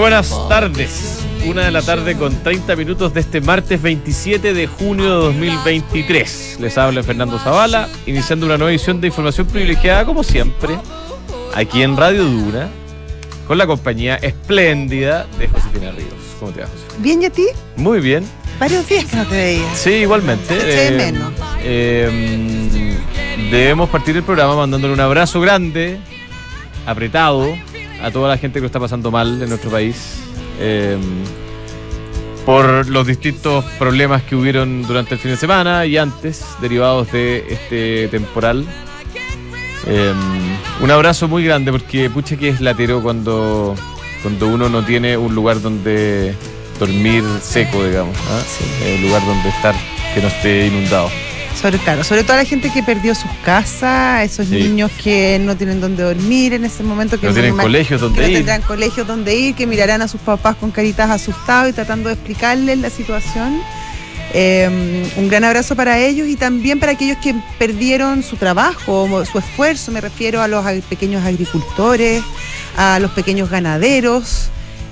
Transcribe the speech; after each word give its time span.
Buenas 0.00 0.34
tardes. 0.48 1.18
Una 1.46 1.66
de 1.66 1.70
la 1.70 1.82
tarde 1.82 2.16
con 2.16 2.34
30 2.42 2.74
minutos 2.74 3.12
de 3.12 3.20
este 3.20 3.42
martes 3.42 3.82
27 3.82 4.54
de 4.54 4.66
junio 4.66 5.04
de 5.04 5.26
2023. 5.26 6.56
Les 6.58 6.78
habla 6.78 7.02
Fernando 7.02 7.38
Zavala, 7.38 7.86
iniciando 8.06 8.46
una 8.46 8.56
nueva 8.56 8.70
edición 8.70 9.02
de 9.02 9.08
información 9.08 9.46
privilegiada, 9.46 10.06
como 10.06 10.22
siempre, 10.22 10.78
aquí 11.54 11.82
en 11.82 11.98
Radio 11.98 12.24
Dura, 12.24 12.70
con 13.46 13.58
la 13.58 13.66
compañía 13.66 14.16
espléndida 14.16 15.26
de 15.38 15.48
Josefina 15.48 15.90
Ríos. 15.90 16.14
¿Cómo 16.40 16.50
te 16.52 16.62
va, 16.62 16.66
José? 16.68 16.98
¿Bien 17.00 17.20
y 17.22 17.26
a 17.26 17.30
ti? 17.30 17.48
Muy 17.76 18.00
bien. 18.00 18.24
Varios 18.58 18.88
días 18.88 19.04
que 19.04 19.16
no 19.16 19.26
te 19.26 19.36
veía. 19.36 19.74
Sí, 19.74 19.90
igualmente. 19.90 20.56
Te 20.56 20.88
Eh, 20.88 20.90
menos. 20.92 21.30
eh, 21.62 22.96
debemos 23.50 23.90
partir 23.90 24.16
el 24.16 24.22
programa 24.22 24.56
mandándole 24.56 24.94
un 24.94 25.00
abrazo 25.00 25.42
grande, 25.42 25.98
apretado, 26.86 27.54
a 28.02 28.10
toda 28.10 28.28
la 28.28 28.38
gente 28.38 28.54
que 28.54 28.62
lo 28.62 28.66
está 28.66 28.80
pasando 28.80 29.10
mal 29.10 29.42
en 29.42 29.48
nuestro 29.48 29.70
país. 29.70 30.18
eh, 30.58 30.98
por 32.44 32.88
los 32.88 33.06
distintos 33.06 33.64
problemas 33.78 34.22
que 34.22 34.34
hubieron 34.34 34.82
durante 34.82 35.14
el 35.14 35.20
fin 35.20 35.30
de 35.30 35.36
semana 35.36 35.86
y 35.86 35.96
antes, 35.96 36.44
derivados 36.60 37.12
de 37.12 37.44
este 37.48 38.08
temporal. 38.08 38.66
Eh, 39.86 40.12
un 40.80 40.90
abrazo 40.90 41.28
muy 41.28 41.44
grande 41.44 41.70
porque 41.70 42.10
pucha 42.10 42.36
que 42.36 42.48
es 42.48 42.60
latero 42.60 43.02
cuando, 43.02 43.74
cuando 44.22 44.48
uno 44.48 44.68
no 44.68 44.84
tiene 44.84 45.16
un 45.16 45.34
lugar 45.34 45.60
donde 45.60 46.34
dormir 46.78 47.24
seco, 47.40 47.84
digamos. 47.84 48.16
¿ah? 48.16 48.42
Eh, 48.82 48.96
un 48.98 49.06
lugar 49.06 49.24
donde 49.24 49.48
estar 49.48 49.74
que 50.14 50.20
no 50.20 50.28
esté 50.28 50.66
inundado. 50.66 51.08
Sobre, 51.60 51.78
claro, 51.78 52.04
sobre 52.04 52.24
todo 52.24 52.36
la 52.38 52.44
gente 52.46 52.70
que 52.72 52.82
perdió 52.82 53.14
sus 53.14 53.30
casas, 53.44 54.24
esos 54.24 54.46
Sí. 54.48 54.54
niños 54.54 54.90
que 55.02 55.38
no 55.40 55.56
tienen 55.56 55.80
dónde 55.80 56.02
dormir 56.04 56.54
en 56.54 56.64
ese 56.64 56.82
momento, 56.82 57.20
que 57.20 57.26
no 57.26 57.34
tienen 57.34 57.56
colegios 57.56 58.00
que 58.00 58.04
donde 58.06 58.22
no 58.22 58.28
ir. 58.28 58.34
tendrán 58.38 58.62
colegios 58.62 59.06
donde 59.06 59.36
ir, 59.36 59.54
que 59.54 59.66
mirarán 59.66 60.00
a 60.00 60.08
sus 60.08 60.20
papás 60.22 60.56
con 60.56 60.70
caritas 60.70 61.10
asustados 61.10 61.68
y 61.70 61.72
tratando 61.74 62.08
de 62.08 62.14
explicarles 62.14 62.78
la 62.78 62.88
situación. 62.88 63.60
Eh, 64.32 65.04
un 65.16 65.28
gran 65.28 65.44
abrazo 65.44 65.74
para 65.76 65.98
ellos 65.98 66.28
y 66.28 66.36
también 66.36 66.78
para 66.80 66.92
aquellos 66.92 67.18
que 67.18 67.34
perdieron 67.58 68.22
su 68.22 68.36
trabajo, 68.36 69.24
su 69.30 69.38
esfuerzo. 69.38 69.92
Me 69.92 70.00
refiero 70.00 70.40
a 70.40 70.48
los 70.48 70.64
ag- 70.64 70.82
pequeños 70.82 71.24
agricultores, 71.26 72.22
a 72.76 72.98
los 73.00 73.10
pequeños 73.10 73.50
ganaderos, 73.50 74.48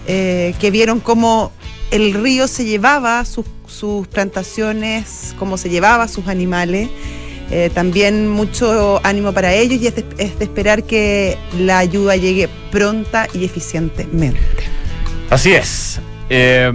eh, 0.07 0.55
que 0.61 0.71
vieron 0.71 1.01
cómo 1.01 1.53
el 1.91 2.15
río 2.15 2.49
se 2.49 2.65
llevaba 2.65 3.25
sus, 3.25 3.47
sus 3.67 4.07
plantaciones, 4.09 5.35
cómo 5.39 5.57
se 5.57 5.71
llevaba 5.71 6.09
sus 6.09 6.29
animales. 6.29 6.89
Eh, 7.51 7.71
también 7.73 8.29
mucho 8.29 9.01
ánimo 9.05 9.33
para 9.33 9.55
ellos 9.55 9.81
y 9.81 9.87
es 9.87 9.97
de, 9.97 10.05
es 10.19 10.39
de 10.39 10.45
esperar 10.45 10.85
que 10.85 11.39
la 11.59 11.79
ayuda 11.79 12.15
llegue 12.17 12.49
pronta 12.71 13.27
y 13.33 13.45
eficientemente. 13.45 14.39
Así 15.31 15.55
es. 15.55 15.99
Eh, 16.29 16.71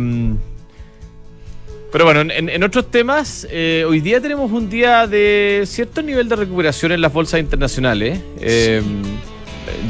pero 1.94 2.06
bueno, 2.06 2.22
en, 2.22 2.50
en 2.50 2.64
otros 2.64 2.90
temas, 2.90 3.48
eh, 3.52 3.86
hoy 3.88 4.00
día 4.00 4.20
tenemos 4.20 4.52
un 4.52 4.68
día 4.68 5.06
de 5.06 5.62
cierto 5.68 6.02
nivel 6.02 6.28
de 6.28 6.36
recuperación 6.36 6.92
en 6.92 7.02
las 7.02 7.14
bolsas 7.14 7.40
internacionales. 7.40 8.20
Eh, 8.42 8.82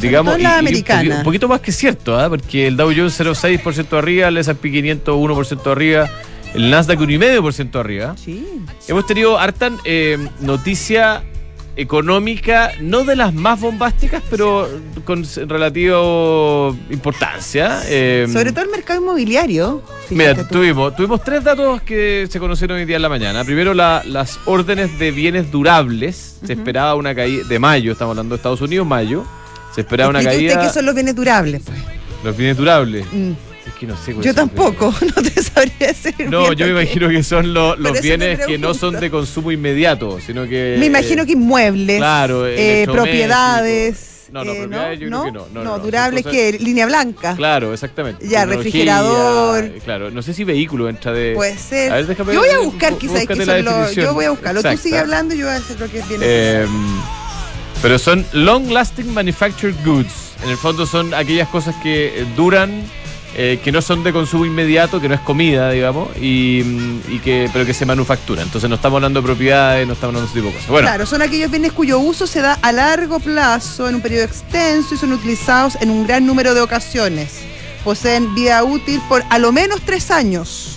digamos, 0.02 0.40
y- 0.40 0.46
americana. 0.46 1.00
poquito- 1.02 1.18
un 1.18 1.24
poquito 1.24 1.48
más 1.48 1.62
que 1.62 1.72
cierto, 1.72 2.20
¿ah? 2.20 2.30
porque 2.30 2.68
el 2.68 2.78
Dow 2.78 2.92
Jones 2.96 3.14
0,6% 3.20 3.98
arriba, 3.98 4.28
el 4.28 4.38
S&P 4.38 4.72
500 4.72 5.16
1% 5.16 5.72
arriba, 5.72 6.10
el 6.54 6.70
Nasdaq 6.70 7.00
1,5% 7.00 7.80
arriba. 7.80 8.16
Sí. 8.18 8.46
Hemos 8.88 9.06
tenido 9.08 9.38
harta 9.40 9.72
eh, 9.86 10.18
noticia 10.40 11.24
económica, 11.76 12.72
no 12.82 13.04
de 13.04 13.16
las 13.16 13.34
más 13.34 13.60
bombásticas, 13.60 14.22
pero 14.30 14.70
con 15.06 15.26
relativa 15.48 15.98
importancia. 16.92 17.82
Eh, 17.88 18.28
Sobre 18.32 18.52
todo 18.52 18.66
el 18.66 18.70
mercado 18.72 19.02
inmobiliario. 19.02 19.82
Mira, 20.10 20.36
tú. 20.36 20.44
tuvimos, 20.60 20.96
tuvimos 20.96 21.24
tres 21.24 21.44
datos 21.44 21.82
que 21.82 22.28
se 22.30 22.40
conocieron 22.40 22.78
hoy 22.78 22.86
día 22.86 22.98
en 22.98 23.02
la 23.02 23.10
mañana. 23.10 23.44
Primero, 23.44 23.74
la- 23.74 24.04
las 24.06 24.40
órdenes 24.46 24.98
de 25.00 25.12
bienes 25.12 25.52
durables. 25.52 26.38
Se 26.46 26.54
esperaba 26.54 26.96
una 26.96 27.16
caída 27.16 27.44
de 27.48 27.60
mayo, 27.60 27.94
estamos 27.94 28.12
hablando 28.12 28.36
de 28.36 28.38
Estados 28.38 28.62
Unidos, 28.62 28.86
mayo. 28.86 29.26
Se 29.74 29.82
esperaba 29.82 30.10
una 30.10 30.20
Explique 30.22 30.46
usted 30.48 30.56
caída. 30.58 30.68
qué 30.70 30.74
son 30.74 30.86
los 30.86 30.96
bienes 30.96 31.16
durables. 31.16 31.62
pues. 31.66 31.78
Los 32.24 32.38
bienes 32.38 32.58
durables. 32.58 33.06
Mm. 33.12 33.32
Es 33.66 33.74
que 33.80 33.88
no 33.88 33.96
sé 33.98 34.16
Yo 34.22 34.34
tampoco, 34.36 34.94
no 35.16 35.22
te 35.24 35.42
sabría 35.42 35.74
decir. 35.88 36.14
No, 36.30 36.52
yo 36.54 36.66
me 36.68 36.74
que- 36.74 36.82
imagino 36.82 37.10
que 37.10 37.24
son 37.24 37.54
lo- 37.54 37.76
los 37.78 38.02
bienes 38.02 38.40
que 38.46 38.58
no 38.58 38.74
son 38.74 39.00
de 39.00 39.10
consumo 39.10 39.52
inmediato, 39.52 40.20
sino 40.20 40.48
que. 40.48 40.76
Me 40.80 40.86
imagino 40.88 41.26
que 41.26 41.32
inmuebles, 41.34 41.98
Claro, 41.98 42.46
eh, 42.48 42.86
propiedades. 42.92 44.10
No, 44.32 44.44
no, 44.44 44.52
eh, 44.52 44.56
propiedades 44.62 45.00
yo 45.00 45.08
creo 45.10 45.24
que 45.26 45.32
no. 45.32 45.40
No, 45.54 45.64
no, 45.64 45.64
no, 45.64 45.80
durables 45.80 46.24
cosas- 46.24 46.36
que 46.38 46.54
línea 46.60 46.86
blanca. 46.88 47.36
Claro, 47.36 47.72
exactamente. 47.74 48.28
Ya, 48.28 48.46
refrigerador. 48.46 49.70
Claro, 49.84 50.10
no 50.12 50.22
sé 50.22 50.34
si 50.34 50.44
vehículo 50.44 50.90
entra 50.90 51.12
de. 51.14 51.34
Puede 51.36 51.58
ser. 51.58 51.92
A 51.92 51.96
ver, 51.98 52.08
déjame 52.08 52.34
yo 52.34 52.40
voy 52.40 52.50
a 52.50 52.58
buscar 52.60 52.98
quizás 52.98 53.28
la 53.30 53.46
son 53.46 53.66
los. 53.66 53.96
Yo 53.96 54.14
voy 54.14 54.26
a 54.26 54.30
buscarlo. 54.32 54.62
Tú 54.64 54.78
sigue 54.78 54.98
hablando 55.00 55.36
y 55.36 55.38
yo 55.40 55.46
voy 55.46 55.56
a 55.56 55.58
hacer 55.58 55.80
lo 55.80 55.90
que 55.90 56.00
es 56.00 56.08
bien. 56.10 56.22
Eh, 56.24 56.66
pero 57.84 58.00
son 58.00 58.26
long 58.32 58.72
lasting 58.72 59.14
manufactured 59.14 59.76
goods. 59.84 60.32
En 60.42 60.50
el 60.50 60.56
fondo 60.56 60.86
son 60.86 61.14
aquellas 61.14 61.50
cosas 61.50 61.76
que 61.84 62.22
eh, 62.22 62.26
duran, 62.34 62.82
eh, 63.36 63.60
que 63.62 63.74
no 63.74 63.82
son 63.82 64.06
de 64.06 64.14
consumo 64.14 64.46
inmediato, 64.46 65.02
que 65.02 65.10
no 65.10 65.16
es 65.16 65.20
comida, 65.20 65.70
digamos, 65.70 66.08
y, 66.16 66.62
mm, 66.64 67.02
y 67.10 67.20
que, 67.20 67.50
pero 67.52 67.66
que 67.66 67.74
se 67.74 67.86
manufacturan. 67.86 68.46
Entonces 68.46 68.70
no 68.70 68.78
estamos 68.78 68.98
hablando 68.98 69.20
de 69.20 69.26
propiedades, 69.26 69.86
no 69.86 69.94
estamos 69.94 70.16
hablando 70.16 70.22
de 70.22 70.32
ese 70.32 70.40
tipo 70.40 70.48
de 70.48 70.54
cosas. 70.54 70.70
Bueno, 70.70 70.88
Claro, 70.88 71.06
son 71.06 71.22
aquellos 71.24 71.52
bienes 71.52 71.74
cuyo 71.74 72.00
uso 72.00 72.26
se 72.26 72.40
da 72.40 72.54
a 72.62 72.72
largo 72.72 73.20
plazo, 73.20 73.90
en 73.90 73.96
un 73.96 74.02
periodo 74.02 74.24
extenso 74.24 74.96
y 74.96 74.98
son 74.98 75.12
utilizados 75.12 75.78
en 75.82 75.90
un 75.90 76.08
gran 76.08 76.26
número 76.26 76.54
de 76.54 76.62
ocasiones. 76.62 77.40
Poseen 77.84 78.34
vida 78.34 78.64
útil 78.64 79.02
por 79.10 79.26
a 79.30 79.40
lo 79.40 79.52
menos 79.52 79.82
tres 79.86 80.10
años. 80.10 80.73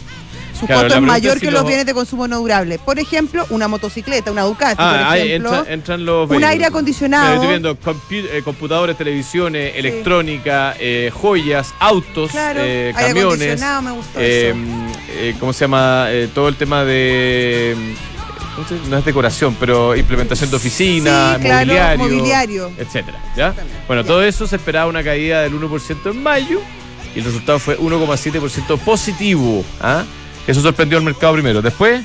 Su 0.59 0.67
Claro, 0.67 0.83
costo 0.83 0.94
es 0.97 1.03
mayor 1.03 1.34
si 1.34 1.41
que 1.47 1.50
los 1.50 1.67
bienes 1.67 1.84
de 1.87 1.93
consumo 1.94 2.27
no 2.27 2.39
durable. 2.39 2.78
Por 2.78 2.99
ejemplo, 2.99 3.44
una 3.50 3.69
motocicleta, 3.69 4.31
una 4.33 4.43
Ducati, 4.43 4.77
ah, 4.78 5.09
por 5.11 5.17
ejemplo. 5.19 5.55
entra- 5.55 5.72
entran 5.72 6.05
los 6.06 6.31
un 6.31 6.44
aire 6.44 6.65
acondicionado. 6.65 7.34
Estoy 7.34 7.49
viendo 7.49 7.71
eh, 8.11 8.43
computadores, 8.44 8.97
televisiones, 8.97 9.75
electrónica, 9.77 10.75
eh, 10.78 11.11
joyas, 11.12 11.75
autos, 11.78 12.31
Claro, 12.31 12.61
eh, 12.62 12.93
aire 12.97 13.09
camiones. 13.09 13.25
acondicionado, 13.34 13.83
me 13.83 13.91
gustó 13.93 14.19
eh, 14.21 14.50
eso. 15.28 15.39
¿Cómo 15.41 15.53
se 15.53 15.61
llama? 15.61 16.09
Todo 16.34 16.49
el 16.49 16.56
tema 16.56 16.84
de. 16.84 17.95
¿cómo 18.55 18.66
se- 18.69 18.89
No 18.89 18.97
es 18.99 19.05
decoración, 19.05 19.55
pero 19.61 19.95
implementación 19.95 20.49
de 20.50 20.56
oficina, 20.56 21.34
Sí, 21.37 21.43
claro, 21.43 21.66
mobiliario, 21.66 21.99
mobiliario. 22.05 22.72
etcétera. 22.78 23.19
¿ya? 23.37 23.55
Bueno, 23.87 24.03
ya. 24.03 24.09
todo 24.09 24.22
eso 24.22 24.47
se 24.47 24.56
esperaba 24.56 24.87
una 24.87 25.05
caída 25.05 25.43
del 25.43 25.53
1% 25.55 26.11
en 26.11 26.22
mayo 26.22 26.61
y 27.15 27.19
el 27.19 27.25
resultado 27.27 27.59
fue 27.59 27.77
1,7% 27.78 28.78
positivo. 28.78 29.62
¿ah? 29.83 30.05
Eso 30.47 30.61
sorprendió 30.61 30.99
al 30.99 31.05
mercado 31.05 31.33
primero. 31.34 31.61
Después 31.62 32.05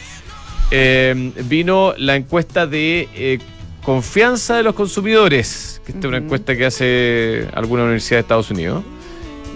eh, 0.72 1.31
vino 1.46 1.94
la 1.97 2.16
encuesta 2.16 2.66
de 2.68 3.07
eh, 3.13 3.40
confianza 3.84 4.56
de 4.57 4.63
los 4.63 4.74
consumidores, 4.75 5.81
que 5.85 5.91
esta 5.91 6.07
es 6.07 6.09
una 6.09 6.18
encuesta 6.18 6.56
que 6.56 6.66
hace 6.66 7.47
alguna 7.53 7.84
universidad 7.84 8.18
de 8.18 8.22
Estados 8.22 8.50
Unidos. 8.52 8.84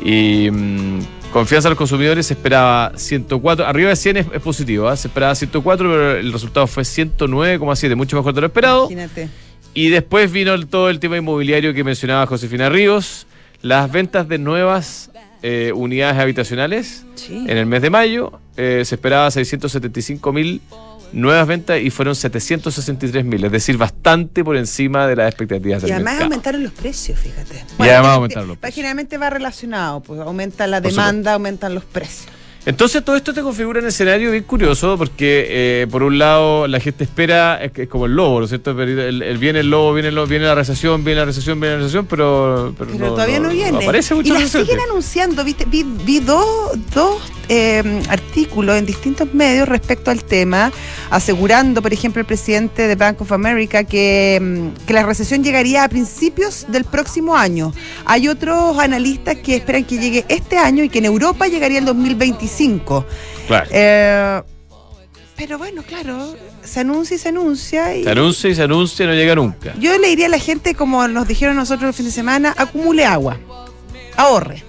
Y 0.04 0.50
mm, 0.52 1.00
confianza 1.32 1.70
de 1.70 1.72
los 1.72 1.78
consumidores 1.78 2.28
se 2.28 2.34
esperaba 2.34 2.92
104, 2.96 3.66
arriba 3.66 3.90
de 3.90 3.96
100 3.96 4.18
es, 4.18 4.26
es 4.34 4.42
positivo, 4.42 4.88
¿ah? 4.88 4.96
se 4.96 5.08
esperaba 5.08 5.34
104, 5.36 5.90
pero 5.90 6.12
el 6.18 6.32
resultado 6.34 6.68
fue 6.68 6.84
109,7, 6.84 7.96
mucho 7.96 8.18
mejor 8.18 8.34
de 8.34 8.42
lo 8.42 8.48
esperado. 8.48 8.84
Imagínate. 8.92 9.30
Y 9.74 9.90
después 9.90 10.32
vino 10.32 10.54
el- 10.54 10.68
todo 10.68 10.90
el 10.90 11.00
tema 11.00 11.18
inmobiliario 11.18 11.74
que 11.74 11.84
mencionaba 11.84 12.26
Josefina 12.28 12.70
Ríos, 12.70 13.26
las 13.62 13.92
ventas 13.92 14.28
de 14.28 14.38
nuevas 14.38 15.10
eh, 15.48 15.72
unidades 15.76 16.18
habitacionales 16.20 17.06
Sí. 17.14 17.46
en 17.48 17.56
el 17.58 17.68
mes 17.68 17.82
de 17.84 17.90
mayo. 17.92 18.40
eh, 18.58 18.84
se 18.86 18.96
esperaba 18.96 19.30
675 19.30 20.32
mil 20.34 20.62
nuevas 21.12 21.46
ventas 21.46 21.80
y 21.82 21.90
fueron 21.92 22.16
763 22.16 23.24
mil, 23.26 23.44
es 23.44 23.52
decir, 23.52 23.78
bastante 23.78 24.44
por 24.44 24.56
encima 24.58 25.06
de 25.08 25.16
las 25.18 25.28
expectativas 25.28 25.82
del 25.82 25.90
Y 25.90 25.94
además 25.94 26.14
mercado. 26.14 26.32
aumentaron 26.32 26.64
los 26.64 26.72
precios, 26.74 27.20
fíjate. 27.20 27.64
además 27.78 27.88
eh, 28.12 28.14
aumentaron 28.16 28.48
los 28.48 28.58
precios. 28.58 28.76
Generalmente 28.76 29.18
va 29.18 29.30
relacionado, 29.30 30.02
pues 30.02 30.20
aumenta 30.22 30.68
la 30.68 30.82
demanda, 30.82 31.34
aumentan 31.34 31.76
los 31.76 31.84
precios. 31.86 32.28
Entonces 32.66 33.06
todo 33.06 33.16
esto 33.16 33.32
te 33.32 33.42
configura 33.44 33.80
un 33.80 33.86
escenario 33.86 34.32
bien 34.32 34.44
curioso 34.44 34.98
porque 34.98 35.46
eh, 35.50 35.88
por 35.92 36.02
un 36.02 36.18
lado 36.18 36.68
la 36.68 36.80
gente 36.80 37.04
espera, 37.04 37.64
es, 37.64 37.88
como 37.88 38.08
el 38.08 38.16
lobo, 38.16 38.40
¿no 38.40 38.46
es 38.46 38.50
cierto? 38.50 38.72
El, 38.82 39.38
viene 39.38 39.60
el 39.60 39.70
lobo, 39.70 39.94
viene, 39.94 40.10
el 40.10 40.16
lobo, 40.16 40.26
viene 40.26 40.46
la 40.46 40.56
recesión, 40.56 41.04
viene 41.04 41.20
la 41.20 41.26
recesión, 41.26 41.60
viene 41.60 41.76
la 41.76 41.82
recesión, 41.82 42.08
pero, 42.08 42.74
pero, 42.76 42.92
Pero 42.92 43.10
todavía 43.12 43.40
no, 43.40 43.50
viene. 43.50 43.78
aparece 43.78 44.16
mucho 44.16 44.34
y 44.34 44.38
recesión. 44.38 44.66
siguen 44.66 44.80
anunciando, 44.90 45.44
¿viste? 45.44 45.66
Vi, 45.66 45.84
vi 45.84 46.20
dos, 46.22 46.46
dos 46.94 47.22
eh, 47.50 48.02
artículos 48.10 48.78
en 48.78 48.88
distintos 48.88 49.32
medios 49.32 49.68
respecto 49.68 50.10
al 50.10 50.24
tema, 50.24 50.72
asegurando, 51.12 51.84
por 51.84 51.94
ejemplo, 51.94 52.20
el 52.20 52.26
presidente 52.26 52.88
de 52.88 52.96
Bank 52.96 53.22
of 53.22 53.32
America 53.32 53.84
que, 53.84 54.40
mm, 54.42 54.86
que 54.88 54.94
la 54.94 55.06
recesión 55.06 55.44
llegaría 55.44 55.84
a 55.84 55.90
principios 55.90 56.66
del 56.68 56.84
próximo 56.84 57.36
año. 57.36 57.74
Hay 58.06 58.28
otros 58.28 58.80
analistas 58.80 59.36
que 59.36 59.58
esperan 59.58 59.84
que 59.84 60.00
llegue 60.00 60.26
este 60.30 60.58
año 60.58 60.84
y 60.84 60.90
que 60.90 60.98
en 60.98 61.06
Europa 61.06 61.46
llegaría 61.46 61.78
el 61.78 61.86
2025. 61.86 62.55
Claro. 63.48 63.70
Eh, 63.72 64.42
pero 65.38 65.58
bueno, 65.58 65.84
claro, 65.84 66.36
se 66.64 66.80
anuncia 66.80 67.16
y 67.16 67.18
se 67.20 67.30
anuncia. 67.30 67.96
Y 67.96 68.04
Se 68.04 68.10
anuncia 68.12 68.50
y 68.50 68.56
se 68.56 68.64
anuncia 68.64 69.04
y 69.06 69.08
no 69.08 69.14
llega 69.14 69.36
nunca. 69.36 69.74
yo 69.80 69.98
le 69.98 70.08
diría 70.08 70.28
a 70.28 70.30
la 70.30 70.40
gente, 70.40 70.76
como 70.76 71.08
nos 71.08 71.28
dijeron 71.28 71.56
nosotros 71.56 71.90
el 71.90 71.94
fin 71.94 72.06
de 72.06 72.12
semana, 72.12 72.54
acumule 72.58 73.06
agua, 73.06 73.38
ahorre. 74.18 74.64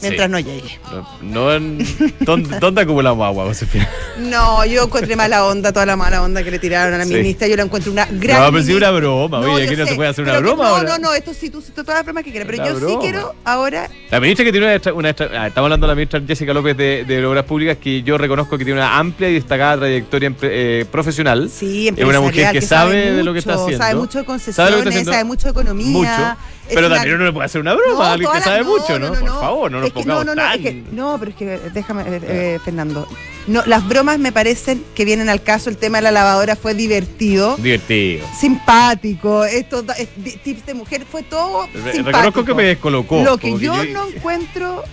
Mientras 0.00 0.26
Sí. 0.26 0.32
no 0.32 0.38
llegue. 0.40 0.80
No, 0.92 1.08
no 1.22 1.52
en- 1.54 2.14
¿dónde, 2.20 2.58
dónde 2.60 2.80
acumulamos 2.82 3.26
agua, 3.26 3.44
Josefina? 3.46 3.88
No, 4.18 4.64
yo 4.66 4.82
encontré 4.82 5.14
mala 5.14 5.44
onda, 5.44 5.72
toda 5.72 5.86
la 5.86 5.96
mala 5.96 6.22
onda 6.22 6.42
que 6.42 6.50
le 6.50 6.58
tiraron 6.58 6.92
a 6.92 6.98
la 6.98 7.04
Sí. 7.04 7.14
ministra. 7.14 7.46
Yo 7.46 7.56
la 7.56 7.62
encuentro 7.62 7.92
una 7.92 8.04
gran. 8.10 8.40
No, 8.42 8.50
pero 8.50 8.64
sí 8.64 8.74
una 8.74 8.90
broma. 8.90 9.38
Oye, 9.38 9.64
yo 9.64 9.70
aquí 9.70 9.76
no 9.76 9.86
se 9.86 9.94
puede 9.94 10.08
hacer 10.10 10.24
una 10.24 10.32
que- 10.34 10.38
broma 10.40 10.64
No, 10.64 10.70
ahora. 10.76 10.88
no, 10.88 10.98
no, 10.98 11.14
esto 11.14 11.32
sí, 11.32 11.50
tú, 11.50 11.62
tú 11.62 11.70
todas 11.84 11.98
las 11.98 12.04
bromas 12.04 12.24
que 12.24 12.32
quieras. 12.32 12.48
Pero 12.50 12.66
yo 12.80 12.88
sí 12.88 12.96
quiero 13.00 13.34
ahora. 13.44 13.88
La 14.10 14.18
ministra 14.18 14.44
que 14.44 14.50
tiene 14.50 14.66
una, 14.66 14.74
extra- 14.74 14.92
una 14.92 15.10
extra- 15.10 15.30
ah, 15.32 15.46
estamos 15.46 15.66
hablando 15.66 15.86
de 15.86 15.88
la 15.92 15.94
ministra 15.94 16.20
Jessica 16.26 16.52
López 16.52 16.76
de, 16.76 17.04
de 17.06 17.24
Obras 17.26 17.44
Públicas, 17.44 17.76
que 17.80 18.02
yo 18.02 18.18
reconozco 18.18 18.58
que 18.58 18.64
tiene 18.64 18.80
una 18.80 18.98
amplia 18.98 19.28
y 19.30 19.34
destacada 19.34 19.76
trayectoria 19.78 20.32
eh, 20.42 20.84
profesional. 20.90 21.48
Sí, 21.48 21.88
Es 21.96 22.04
una 22.04 22.20
mujer 22.20 22.50
que 22.52 22.60
sabe 22.60 23.12
de 23.12 23.22
lo 23.22 23.32
que 23.32 23.38
está 23.38 23.54
haciendo. 23.54 23.78
Sabe 23.78 23.94
mucho 23.94 24.18
de 24.18 24.24
concesiones, 24.24 25.04
sabe 25.04 25.24
mucho 25.24 25.44
de 25.44 25.50
economía. 25.52 25.88
Mucho. 25.90 26.36
Pero 26.74 26.86
una- 26.86 26.96
también 26.96 27.16
uno 27.16 27.24
le 27.26 27.32
puede 27.32 27.46
hacer 27.46 27.60
una 27.60 27.74
broma 27.74 28.08
a 28.08 28.12
alguien 28.12 28.30
que 28.32 28.40
sabe 28.40 28.58
la- 28.58 28.64
mucho, 28.64 28.98
¿no? 28.98 29.08
Por 29.14 29.28
favor, 29.28 29.70
no 29.70 29.78
nos 29.78 29.86
Es 29.88 29.92
que 29.92 30.00
pongamos 30.00 30.24
no, 30.26 30.34
no, 30.34 30.42
no, 30.42 30.48
tan... 30.48 30.58
es 30.58 30.64
que- 30.66 30.82
no, 30.92 31.16
pero 31.18 31.30
es 31.30 31.36
que 31.36 31.46
déjame, 31.72 32.02
eh, 32.02 32.20
eh, 32.22 32.58
Fernando. 32.64 33.06
No, 33.46 33.62
las 33.64 33.88
bromas 33.88 34.18
me 34.18 34.30
parecen 34.30 34.84
que 34.94 35.06
vienen 35.06 35.30
al 35.30 35.42
caso. 35.42 35.70
El 35.70 35.78
tema 35.78 35.98
de 35.98 36.02
la 36.02 36.10
lavadora 36.10 36.54
fue 36.54 36.74
divertido, 36.74 37.56
Divertido. 37.56 38.26
simpático. 38.38 39.44
Esto, 39.44 39.82
es- 39.96 40.08
tips 40.42 40.66
de 40.66 40.74
mujer 40.74 41.06
fue 41.10 41.22
todo 41.22 41.62
Re- 41.66 41.72
simpático. 41.92 42.06
Reconozco 42.08 42.44
que 42.44 42.54
me 42.54 42.62
descolocó. 42.64 43.22
Lo 43.24 43.38
que 43.38 43.58
yo, 43.58 43.74
no 43.86 44.08
encuentro 44.08 44.84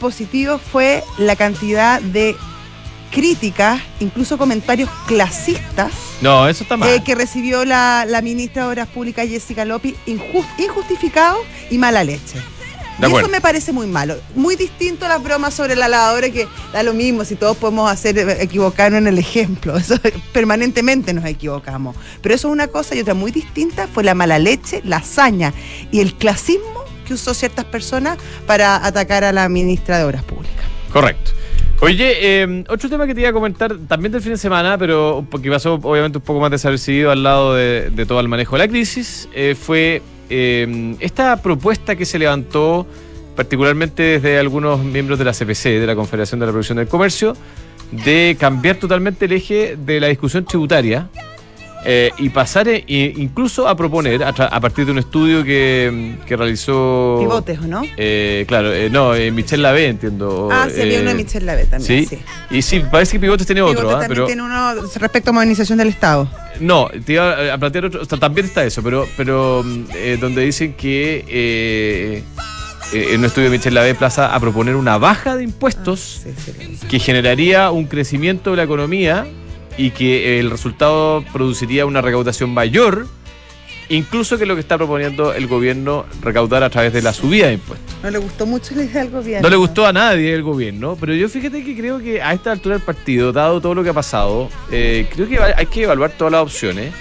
positivo 0.00 0.58
fue 0.58 1.04
la 1.18 1.36
cantidad 1.36 2.00
de 2.00 2.34
críticas, 3.10 3.80
incluso 4.00 4.38
comentarios 4.38 4.88
clasistas 5.06 5.92
No, 6.22 6.48
eso 6.48 6.62
está 6.62 6.76
mal. 6.76 6.88
eh, 6.88 7.02
que 7.04 7.14
recibió 7.14 7.64
la, 7.64 8.06
la 8.08 8.22
ministra 8.22 8.62
de 8.62 8.68
Obras 8.68 8.88
Públicas 8.88 9.28
Jessica 9.28 9.64
López, 9.64 9.94
injus- 10.06 10.46
injustificado 10.58 11.36
y 11.70 11.76
mala 11.78 12.04
leche. 12.04 12.38
De 12.98 13.06
y 13.06 13.10
acuerdo. 13.10 13.26
eso 13.26 13.28
me 13.30 13.40
parece 13.40 13.72
muy 13.72 13.86
malo. 13.86 14.16
Muy 14.36 14.54
distinto 14.54 15.06
a 15.06 15.08
las 15.08 15.22
bromas 15.22 15.54
sobre 15.54 15.74
la 15.74 15.88
lavadora 15.88 16.30
que 16.30 16.46
da 16.72 16.82
lo 16.82 16.92
mismo, 16.94 17.24
si 17.24 17.34
todos 17.34 17.56
podemos 17.56 17.90
hacer 17.90 18.16
eh, 18.18 18.36
equivocarnos 18.42 18.98
en 18.98 19.06
el 19.08 19.18
ejemplo. 19.18 19.76
Eso 19.78 19.96
permanentemente 20.32 21.12
nos 21.12 21.24
equivocamos. 21.24 21.96
Pero 22.22 22.34
eso 22.34 22.48
es 22.48 22.52
una 22.52 22.68
cosa 22.68 22.94
y 22.94 23.00
otra 23.00 23.14
muy 23.14 23.32
distinta 23.32 23.88
fue 23.92 24.04
la 24.04 24.14
mala 24.14 24.38
leche, 24.38 24.82
la 24.84 24.98
hazaña 24.98 25.52
y 25.90 26.00
el 26.00 26.14
clasismo 26.14 26.84
que 27.06 27.14
usó 27.14 27.34
ciertas 27.34 27.64
personas 27.64 28.18
para 28.46 28.84
atacar 28.86 29.24
a 29.24 29.32
la 29.32 29.48
ministra 29.48 29.98
de 29.98 30.04
Obras 30.04 30.22
Públicas. 30.22 30.64
Correcto. 30.92 31.32
Oye, 31.84 32.42
eh, 32.42 32.64
otro 32.68 32.88
tema 32.88 33.08
que 33.08 33.14
te 33.14 33.22
iba 33.22 33.30
a 33.30 33.32
comentar 33.32 33.76
también 33.88 34.12
del 34.12 34.22
fin 34.22 34.30
de 34.30 34.38
semana, 34.38 34.78
pero 34.78 35.26
porque 35.28 35.50
pasó 35.50 35.80
obviamente 35.82 36.18
un 36.18 36.22
poco 36.22 36.38
más 36.38 36.52
desapercibido 36.52 37.10
al 37.10 37.24
lado 37.24 37.56
de, 37.56 38.06
todo 38.06 38.20
el 38.20 38.28
manejo 38.28 38.54
de 38.54 38.60
la 38.60 38.68
crisis, 38.68 39.28
eh, 39.34 39.56
fue 39.60 40.00
eh, 40.30 40.94
esta 41.00 41.42
propuesta 41.42 41.96
que 41.96 42.04
se 42.04 42.20
levantó 42.20 42.86
particularmente 43.34 44.04
desde 44.04 44.38
algunos 44.38 44.78
miembros 44.78 45.18
de 45.18 45.24
la 45.24 45.32
CPC, 45.32 45.80
de 45.80 45.86
la 45.88 45.96
Confederación 45.96 46.38
de 46.38 46.46
la 46.46 46.52
Producción 46.52 46.78
del 46.78 46.86
Comercio, 46.86 47.36
de 47.90 48.36
cambiar 48.38 48.76
totalmente 48.76 49.24
el 49.24 49.32
eje 49.32 49.76
de 49.76 49.98
la 49.98 50.06
discusión 50.06 50.44
tributaria 50.44 51.08
eh, 51.84 52.10
y 52.18 52.28
pasar 52.28 52.68
e 52.68 52.84
incluso 52.86 53.66
a 53.66 53.76
proponer, 53.76 54.22
a, 54.22 54.60
partir 54.60 54.86
de 54.86 54.92
un 54.92 54.98
estudio 54.98 55.42
que, 55.44 56.16
que 56.26 56.36
realizó... 56.36 57.16
Pivotes, 57.20 57.58
¿o 57.58 57.66
no? 57.66 57.82
Eh, 57.96 58.44
claro, 58.46 58.72
eh, 58.72 58.88
no, 58.90 59.14
eh, 59.14 59.30
Michelle 59.32 59.62
Lavé, 59.62 59.88
entiendo. 59.88 60.48
ah, 60.52 60.68
sí, 60.72 60.80
había 60.80 60.98
eh, 60.98 61.02
uno 61.02 61.10
de 61.10 61.16
Michelle 61.16 61.44
Lavé 61.46 61.66
también. 61.66 62.06
Sí. 62.08 62.16
Sí. 62.16 62.22
Y 62.50 62.62
sí, 62.62 62.82
parece 62.90 63.12
que 63.12 63.20
Pivotes 63.20 63.46
tiene 63.46 63.62
otro, 63.62 63.88
¿ah? 63.88 63.92
también 63.92 64.08
pero 64.08 64.26
tiene 64.26 64.42
uno 64.42 64.74
respecto 64.96 65.30
a 65.30 65.32
modernización 65.32 65.78
del 65.78 65.88
Estado. 65.88 66.28
no, 66.60 66.88
te 67.04 67.14
iba 67.14 67.52
a 67.52 67.58
plantear 67.58 67.86
otro, 67.86 68.02
o 68.02 68.04
sea, 68.04 68.18
también 68.18 68.46
está 68.46 68.64
eso, 68.64 68.82
pero 68.82 69.08
pero 69.16 69.62
mm, 69.64 69.84
eh, 69.94 70.18
donde 70.20 70.42
dicen 70.42 70.74
que 70.74 72.22
en 72.92 73.20
un 73.20 73.24
estudio 73.24 73.50
de 73.50 73.56
Michelle 73.56 73.74
Lavé 73.74 73.94
plaza 73.94 74.34
a 74.34 74.38
proponer 74.38 74.76
una 74.76 74.98
baja 74.98 75.36
de 75.36 75.44
impuestos 75.44 76.22
Ah, 76.26 76.30
sí. 76.80 76.86
que 76.88 76.98
generaría 76.98 77.70
un 77.70 77.86
crecimiento 77.86 78.50
de 78.50 78.58
la 78.58 78.62
economía 78.64 79.26
y 79.76 79.90
que 79.90 80.38
el 80.38 80.50
resultado 80.50 81.24
produciría 81.32 81.86
una 81.86 82.00
recaudación 82.00 82.50
mayor, 82.50 83.06
incluso 83.88 84.38
que 84.38 84.46
lo 84.46 84.54
que 84.54 84.60
está 84.60 84.76
proponiendo 84.76 85.34
el 85.34 85.46
gobierno 85.46 86.06
recaudar 86.22 86.62
a 86.62 86.70
través 86.70 86.92
de 86.92 87.02
la 87.02 87.12
subida 87.12 87.48
de 87.48 87.54
impuestos. 87.54 87.96
No 88.02 88.10
le 88.10 88.18
gustó 88.18 88.46
mucho 88.46 88.74
la 88.74 88.84
idea 88.84 89.02
del 89.02 89.10
gobierno. 89.12 89.42
No 89.42 89.50
le 89.50 89.56
gustó 89.56 89.86
a 89.86 89.92
nadie 89.92 90.34
el 90.34 90.42
gobierno, 90.42 90.96
pero 90.98 91.14
yo 91.14 91.28
fíjate 91.28 91.64
que 91.64 91.76
creo 91.76 91.98
que 91.98 92.20
a 92.22 92.32
esta 92.32 92.52
altura 92.52 92.76
del 92.76 92.84
partido, 92.84 93.32
dado 93.32 93.60
todo 93.60 93.74
lo 93.74 93.82
que 93.82 93.90
ha 93.90 93.94
pasado, 93.94 94.48
eh, 94.70 95.06
creo 95.12 95.28
que 95.28 95.38
hay 95.40 95.66
que 95.66 95.84
evaluar 95.84 96.12
todas 96.12 96.32
las 96.32 96.42
opciones. 96.42 96.92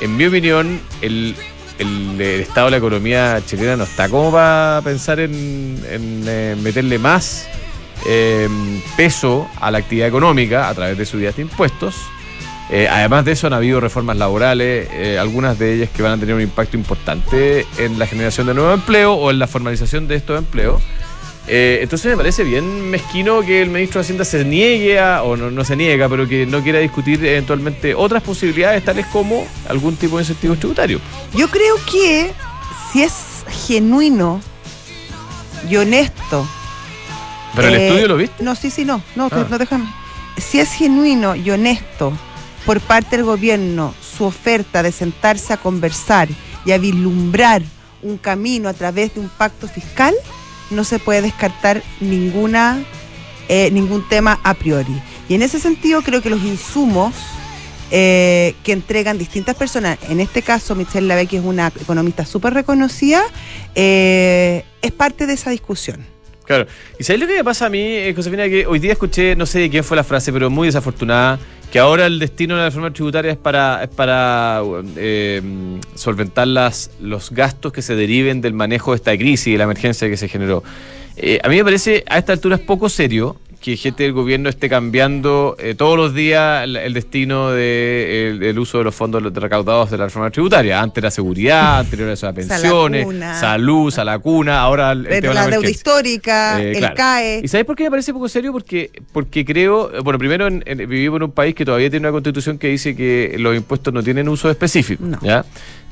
En 0.00 0.16
mi 0.16 0.26
opinión, 0.26 0.78
el, 1.00 1.34
el, 1.78 2.20
el 2.20 2.40
estado 2.40 2.66
de 2.66 2.70
la 2.72 2.76
economía 2.78 3.42
chilena 3.46 3.76
no 3.76 3.84
está 3.84 4.08
como 4.08 4.30
para 4.32 4.80
pensar 4.84 5.20
en, 5.20 5.32
en, 5.90 6.24
eh, 6.26 6.56
meterle 6.62 6.98
más 6.98 7.48
eh, 8.06 8.48
peso 8.96 9.48
a 9.60 9.70
la 9.70 9.78
actividad 9.78 10.08
económica 10.08 10.68
a 10.68 10.74
través 10.74 10.96
de 10.96 11.06
subidas 11.06 11.36
de 11.36 11.42
impuestos. 11.42 11.96
Eh, 12.68 12.88
además 12.90 13.24
de 13.24 13.32
eso 13.32 13.46
han 13.46 13.52
habido 13.52 13.80
reformas 13.80 14.16
laborales, 14.16 14.88
eh, 14.92 15.18
algunas 15.20 15.56
de 15.58 15.74
ellas 15.74 15.90
que 15.90 16.02
van 16.02 16.12
a 16.12 16.18
tener 16.18 16.34
un 16.34 16.40
impacto 16.40 16.76
importante 16.76 17.64
en 17.78 17.98
la 17.98 18.06
generación 18.06 18.48
de 18.48 18.54
nuevo 18.54 18.72
empleo 18.74 19.14
o 19.14 19.30
en 19.30 19.38
la 19.38 19.46
formalización 19.46 20.08
de 20.08 20.16
estos 20.16 20.36
empleos. 20.36 20.82
Eh, 21.48 21.78
entonces 21.80 22.10
me 22.10 22.16
parece 22.16 22.42
bien 22.42 22.90
mezquino 22.90 23.40
que 23.42 23.62
el 23.62 23.70
ministro 23.70 24.00
de 24.00 24.04
Hacienda 24.04 24.24
se 24.24 24.44
niegue 24.44 24.98
a, 24.98 25.22
o 25.22 25.36
no, 25.36 25.48
no 25.52 25.64
se 25.64 25.76
niega, 25.76 26.08
pero 26.08 26.26
que 26.26 26.44
no 26.44 26.60
quiera 26.60 26.80
discutir 26.80 27.24
eventualmente 27.24 27.94
otras 27.94 28.20
posibilidades 28.24 28.84
tales 28.84 29.06
como 29.06 29.46
algún 29.68 29.94
tipo 29.94 30.16
de 30.16 30.22
incentivos 30.22 30.58
tributarios. 30.58 31.00
Yo 31.34 31.48
creo 31.48 31.76
que 31.90 32.32
si 32.92 33.04
es 33.04 33.44
genuino 33.66 34.40
y 35.70 35.76
honesto. 35.76 36.48
Pero 37.56 37.68
el 37.68 37.74
eh, 37.74 37.86
estudio 37.88 38.08
lo 38.08 38.16
viste. 38.16 38.44
No, 38.44 38.54
sí, 38.54 38.70
sí, 38.70 38.84
no. 38.84 39.02
No, 39.16 39.28
Ah. 39.30 39.46
no 39.48 39.58
déjame. 39.58 39.86
Si 40.36 40.60
es 40.60 40.72
genuino 40.72 41.34
y 41.34 41.50
honesto 41.50 42.12
por 42.64 42.80
parte 42.80 43.16
del 43.16 43.24
gobierno 43.24 43.94
su 44.16 44.24
oferta 44.24 44.82
de 44.82 44.92
sentarse 44.92 45.52
a 45.52 45.56
conversar 45.56 46.28
y 46.64 46.72
a 46.72 46.78
vislumbrar 46.78 47.62
un 48.02 48.18
camino 48.18 48.68
a 48.68 48.74
través 48.74 49.14
de 49.14 49.20
un 49.20 49.28
pacto 49.28 49.68
fiscal, 49.68 50.14
no 50.70 50.84
se 50.84 50.98
puede 50.98 51.22
descartar 51.22 51.82
ninguna, 52.00 52.78
eh, 53.48 53.70
ningún 53.70 54.06
tema 54.08 54.38
a 54.42 54.54
priori. 54.54 55.00
Y 55.28 55.34
en 55.34 55.42
ese 55.42 55.58
sentido 55.58 56.02
creo 56.02 56.22
que 56.22 56.30
los 56.30 56.42
insumos 56.42 57.14
eh, 57.92 58.54
que 58.64 58.72
entregan 58.72 59.16
distintas 59.16 59.54
personas, 59.54 59.98
en 60.08 60.18
este 60.18 60.42
caso 60.42 60.74
Michelle 60.74 61.06
Lavé, 61.06 61.26
que 61.26 61.36
es 61.36 61.44
una 61.44 61.68
economista 61.68 62.26
súper 62.26 62.52
reconocida, 62.52 63.22
eh, 63.76 64.64
es 64.82 64.90
parte 64.92 65.26
de 65.26 65.34
esa 65.34 65.50
discusión. 65.50 66.04
Claro. 66.46 66.66
¿Y 66.98 67.04
sabes 67.04 67.20
lo 67.20 67.26
que 67.26 67.34
me 67.34 67.44
pasa 67.44 67.66
a 67.66 67.68
mí, 67.68 67.80
eh, 67.80 68.12
Josefina? 68.14 68.48
Que 68.48 68.66
hoy 68.66 68.78
día 68.78 68.92
escuché, 68.92 69.34
no 69.34 69.46
sé 69.46 69.60
de 69.60 69.70
quién 69.70 69.82
fue 69.82 69.96
la 69.96 70.04
frase, 70.04 70.32
pero 70.32 70.48
muy 70.48 70.68
desafortunada, 70.68 71.38
que 71.72 71.80
ahora 71.80 72.06
el 72.06 72.20
destino 72.20 72.54
de 72.54 72.60
la 72.60 72.68
reforma 72.68 72.92
tributaria 72.92 73.32
es 73.32 73.36
para, 73.36 73.82
es 73.82 73.88
para 73.88 74.62
eh, 74.96 75.42
solventar 75.96 76.46
los 76.46 77.30
gastos 77.32 77.72
que 77.72 77.82
se 77.82 77.96
deriven 77.96 78.40
del 78.40 78.54
manejo 78.54 78.92
de 78.92 78.96
esta 78.96 79.16
crisis 79.16 79.48
y 79.48 79.52
de 79.52 79.58
la 79.58 79.64
emergencia 79.64 80.08
que 80.08 80.16
se 80.16 80.28
generó. 80.28 80.62
Eh, 81.16 81.40
a 81.42 81.48
mí 81.48 81.56
me 81.56 81.64
parece 81.64 82.04
a 82.06 82.18
esta 82.18 82.32
altura 82.34 82.56
es 82.56 82.62
poco 82.62 82.88
serio 82.88 83.36
que 83.60 83.76
gente 83.76 84.04
del 84.04 84.12
gobierno 84.12 84.48
esté 84.48 84.68
cambiando 84.68 85.56
eh, 85.58 85.74
todos 85.74 85.96
los 85.96 86.14
días 86.14 86.62
el, 86.64 86.76
el 86.76 86.92
destino 86.92 87.50
del 87.50 88.38
de, 88.38 88.50
el 88.50 88.58
uso 88.58 88.78
de 88.78 88.84
los 88.84 88.94
fondos 88.94 89.22
recaudados 89.34 89.90
de 89.90 89.98
la 89.98 90.04
reforma 90.04 90.30
tributaria. 90.30 90.80
Antes 90.80 91.02
la 91.02 91.10
seguridad, 91.10 91.78
anterior 91.80 92.10
a 92.10 92.12
eso 92.12 92.32
pensiones, 92.32 93.06
salud, 93.40 93.90
salacuna, 93.90 94.60
ahora 94.60 94.92
el, 94.92 95.06
el 95.06 95.20
tema 95.20 95.28
de 95.30 95.34
la 95.34 95.44
la 95.46 95.50
deuda 95.50 95.70
histórica, 95.70 96.62
Eh, 96.62 96.72
el 96.72 96.78
claro. 96.78 96.94
CAE. 96.96 97.40
¿Y 97.44 97.48
sabes 97.48 97.66
por 97.66 97.74
qué 97.76 97.84
me 97.84 97.90
parece 97.90 98.12
poco 98.12 98.28
serio? 98.28 98.52
Porque, 98.52 98.90
porque 99.12 99.44
creo, 99.44 99.92
eh, 99.94 100.00
bueno, 100.00 100.18
primero 100.18 100.46
en- 100.46 100.62
en- 100.66 100.78
vivimos 100.88 101.16
en 101.18 101.24
un 101.24 101.32
país 101.32 101.54
que 101.54 101.64
todavía 101.64 101.90
tiene 101.90 102.06
una 102.06 102.12
constitución 102.12 102.58
que 102.58 102.68
dice 102.68 102.94
que 102.94 103.36
los 103.38 103.56
impuestos 103.56 103.92
no 103.92 104.02
tienen 104.02 104.28
uso 104.28 104.48
específico. 104.50 105.02
No. 105.04 105.18
¿ya? 105.22 105.44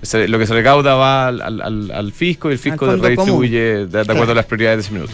Se- 0.02 0.28
lo 0.28 0.38
que 0.38 0.46
se 0.46 0.54
recauda 0.54 0.94
va 0.94 1.28
al, 1.28 1.40
al- 1.40 1.60
al- 1.62 1.90
al 1.90 2.12
fisco 2.12 2.50
y 2.50 2.52
el 2.52 2.58
fisco 2.58 2.86
redistribuye 2.94 3.58
de, 3.58 3.86
de 3.86 4.00
acuerdo 4.00 4.14
Claro. 4.14 4.32
a 4.32 4.34
las 4.34 4.44
prioridades 4.46 4.76
de 4.78 4.82
ese 4.82 4.92
minuto. 4.92 5.12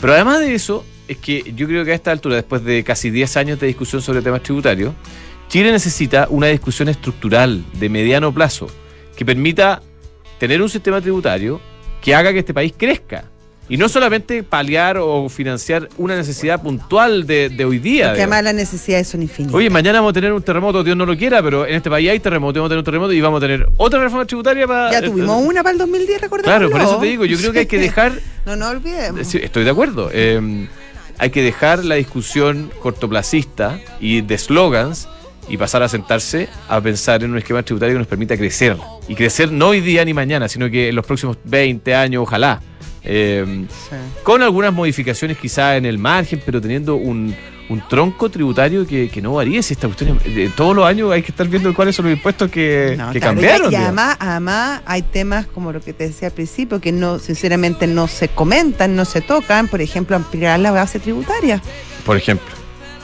Pero 0.00 0.12
además 0.14 0.40
de 0.40 0.54
eso, 0.54 0.84
es 1.10 1.18
que 1.18 1.52
yo 1.56 1.66
creo 1.66 1.84
que 1.84 1.90
a 1.90 1.94
esta 1.96 2.12
altura, 2.12 2.36
después 2.36 2.62
de 2.62 2.84
casi 2.84 3.10
10 3.10 3.36
años 3.36 3.58
de 3.58 3.66
discusión 3.66 4.00
sobre 4.00 4.22
temas 4.22 4.44
tributarios, 4.44 4.94
Chile 5.48 5.72
necesita 5.72 6.28
una 6.30 6.46
discusión 6.46 6.88
estructural 6.88 7.64
de 7.72 7.88
mediano 7.88 8.32
plazo 8.32 8.68
que 9.16 9.24
permita 9.24 9.82
tener 10.38 10.62
un 10.62 10.68
sistema 10.68 11.00
tributario 11.00 11.60
que 12.00 12.14
haga 12.14 12.32
que 12.32 12.38
este 12.38 12.54
país 12.54 12.72
crezca. 12.76 13.24
Y 13.68 13.76
no 13.76 13.88
solamente 13.88 14.44
paliar 14.44 14.98
o 14.98 15.28
financiar 15.28 15.88
una 15.96 16.14
necesidad 16.14 16.62
puntual 16.62 17.26
de, 17.26 17.48
de 17.48 17.64
hoy 17.64 17.78
día. 17.80 18.08
Porque 18.08 18.22
además 18.22 18.44
las 18.44 18.54
necesidades 18.54 19.08
son 19.08 19.22
infinitas. 19.22 19.54
Oye, 19.54 19.68
mañana 19.68 19.98
vamos 19.98 20.10
a 20.10 20.14
tener 20.14 20.32
un 20.32 20.42
terremoto, 20.42 20.84
Dios 20.84 20.96
no 20.96 21.06
lo 21.06 21.16
quiera, 21.16 21.42
pero 21.42 21.66
en 21.66 21.74
este 21.74 21.90
país 21.90 22.08
hay 22.08 22.20
terremoto, 22.20 22.60
vamos 22.60 22.68
a 22.68 22.70
tener 22.70 22.78
un 22.78 22.84
terremoto 22.84 23.12
y 23.12 23.20
vamos 23.20 23.38
a 23.38 23.40
tener 23.40 23.68
otra 23.76 24.00
reforma 24.00 24.24
tributaria 24.26 24.66
para... 24.66 24.92
ya 24.92 25.02
tuvimos 25.02 25.44
una 25.44 25.62
para 25.64 25.72
el 25.72 25.78
2010, 25.78 26.20
recordemos. 26.20 26.56
Claro, 26.56 26.70
por 26.70 26.80
eso 26.80 26.98
te 26.98 27.06
digo, 27.06 27.24
yo 27.24 27.36
creo 27.36 27.52
que 27.52 27.58
hay 27.60 27.66
que 27.66 27.78
dejar 27.80 28.12
no 28.46 28.56
nos 28.56 28.70
olvidemos. 28.70 29.34
Estoy 29.34 29.64
de 29.64 29.70
acuerdo. 29.70 30.10
Eh, 30.12 30.68
hay 31.20 31.28
que 31.28 31.42
dejar 31.42 31.84
la 31.84 31.96
discusión 31.96 32.72
cortoplacista 32.80 33.78
y 34.00 34.22
de 34.22 34.38
slogans 34.38 35.06
y 35.50 35.58
pasar 35.58 35.82
a 35.82 35.88
sentarse 35.88 36.48
a 36.66 36.80
pensar 36.80 37.22
en 37.22 37.32
un 37.32 37.38
esquema 37.38 37.62
tributario 37.62 37.94
que 37.94 37.98
nos 37.98 38.06
permita 38.06 38.38
crecer. 38.38 38.78
Y 39.06 39.14
crecer 39.14 39.52
no 39.52 39.68
hoy 39.68 39.82
día 39.82 40.02
ni 40.04 40.14
mañana, 40.14 40.48
sino 40.48 40.70
que 40.70 40.88
en 40.88 40.96
los 40.96 41.04
próximos 41.04 41.36
20 41.44 41.94
años, 41.94 42.22
ojalá. 42.22 42.62
eh, 43.04 43.66
con 44.22 44.42
algunas 44.42 44.72
modificaciones 44.72 45.36
quizá 45.36 45.76
en 45.76 45.84
el 45.84 45.98
margen, 45.98 46.40
pero 46.44 46.58
teniendo 46.58 46.96
un, 46.96 47.34
un 47.70 47.80
tronco 47.88 48.28
tributario 48.28 48.86
que, 48.86 49.08
que 49.08 49.22
no 49.22 49.32
varíe. 49.34 49.62
Si 49.62 49.72
esta 49.74 49.86
cuestión, 49.86 50.20
eh, 50.26 50.50
todos 50.56 50.74
los 50.76 50.84
años 50.84 51.10
hay 51.12 51.22
que 51.22 51.30
estar 51.30 51.46
viendo 51.48 51.72
cuáles 51.72 51.96
son 51.96 52.06
los 52.06 52.14
impuestos 52.14 52.50
que, 52.50 52.96
No, 52.98 53.12
que 53.12 53.20
claro, 53.20 53.34
cambiaron. 53.36 53.72
Y, 53.72 53.76
además, 53.76 54.16
además 54.18 54.82
hay 54.86 55.02
temas 55.02 55.46
como 55.46 55.72
lo 55.72 55.80
que 55.80 55.92
te 55.92 56.08
decía 56.08 56.28
al 56.28 56.34
principio, 56.34 56.80
que 56.80 56.90
no, 56.92 57.18
sinceramente 57.18 57.86
no 57.86 58.08
se 58.08 58.28
comentan, 58.28 58.94
no 58.96 59.04
se 59.04 59.20
tocan, 59.22 59.68
por 59.68 59.80
ejemplo, 59.80 60.16
ampliar 60.16 60.58
la 60.60 60.72
base 60.72 60.98
tributaria. 61.00 61.62
Por 62.04 62.16
ejemplo. 62.16 62.48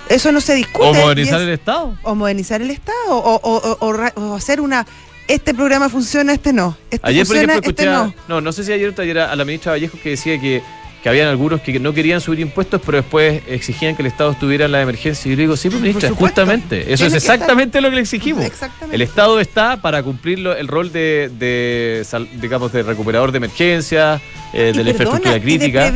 Eso 0.08 0.30
no 0.32 0.40
se 0.40 0.54
discute. 0.54 0.86
O 0.86 0.94
modernizar 0.94 1.40
es- 1.40 1.46
el 1.46 1.52
Estado. 1.54 1.96
o 2.02 2.14
modernizar 2.14 2.60
el 2.60 2.70
Estado, 2.70 2.96
o, 3.08 3.36
o- 3.36 3.70
o- 3.70 3.76
o 3.86 3.92
ra- 3.92 4.12
o 4.16 4.34
hacer 4.34 4.60
una, 4.60 4.86
este 5.28 5.54
programa 5.54 5.88
funciona, 5.88 6.32
este 6.32 6.52
no. 6.52 6.76
Este 6.90 7.08
Ayer, 7.08 7.26
por 7.26 7.36
ejemplo, 7.36 7.54
escuché, 7.56 7.70
este 7.70 7.88
a- 7.88 7.92
no. 8.04 8.14
no. 8.28 8.40
no, 8.40 8.52
sé 8.52 8.62
si 8.64 8.72
ayer 8.72 8.94
o 8.96 9.00
ayer 9.02 9.18
a 9.18 9.34
la 9.36 9.44
ministra 9.44 9.72
Vallejo 9.72 9.98
que 10.02 10.10
decía 10.10 10.40
que, 10.40 10.62
que 11.06 11.10
habían 11.10 11.28
algunos 11.28 11.60
que 11.60 11.78
no 11.78 11.92
querían 11.94 12.20
subir 12.20 12.40
impuestos, 12.40 12.80
pero 12.84 12.96
después 12.98 13.40
exigían 13.46 13.94
que 13.94 14.02
el 14.02 14.06
Estado 14.08 14.32
estuviera 14.32 14.64
en 14.64 14.72
la 14.72 14.82
emergencia. 14.82 15.28
Y 15.30 15.36
yo 15.36 15.40
digo, 15.40 15.56
sí, 15.56 15.70
pues, 15.70 15.80
ministra, 15.80 16.10
justamente. 16.10 16.92
Eso 16.92 17.06
es 17.06 17.12
que 17.12 17.18
estar. 17.18 17.36
exactamente 17.36 17.80
lo 17.80 17.90
que 17.90 17.94
le 17.94 18.02
exigimos. 18.02 18.44
Exactamente. 18.44 18.92
El 18.96 19.02
Estado 19.02 19.38
está 19.38 19.80
para 19.80 20.02
cumplir 20.02 20.40
el 20.44 20.66
rol 20.66 20.90
de, 20.90 21.30
de, 21.38 22.04
digamos, 22.40 22.72
de 22.72 22.82
recuperador 22.82 23.30
de 23.30 23.36
emergencia, 23.36 24.20
eh, 24.52 24.72
de 24.74 24.82
la 24.82 24.90
infraestructura 24.90 25.40
crítica. 25.40 25.92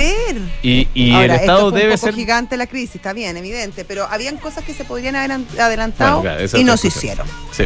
Y, 0.63 0.87
y 0.95 1.11
Ahora, 1.11 1.25
el 1.25 1.31
esto 1.33 1.41
Estado 1.43 1.59
fue 1.59 1.69
un 1.71 1.75
debe 1.75 1.95
poco 1.95 2.07
ser. 2.07 2.15
gigante 2.15 2.57
la 2.57 2.67
crisis, 2.69 2.95
está 2.95 3.13
bien, 3.13 3.37
evidente, 3.37 3.85
pero 3.85 4.07
habían 4.09 4.37
cosas 4.37 4.63
que 4.63 4.75
se 4.75 4.85
podrían 4.85 5.17
haber 5.17 5.33
an- 5.33 5.47
adelantado 5.59 6.21
Bueno, 6.23 6.37
claro, 6.37 6.57
y 6.61 6.63
no 6.63 6.77
se 6.77 6.87
hicieron. 6.87 7.27
Sí. 7.51 7.65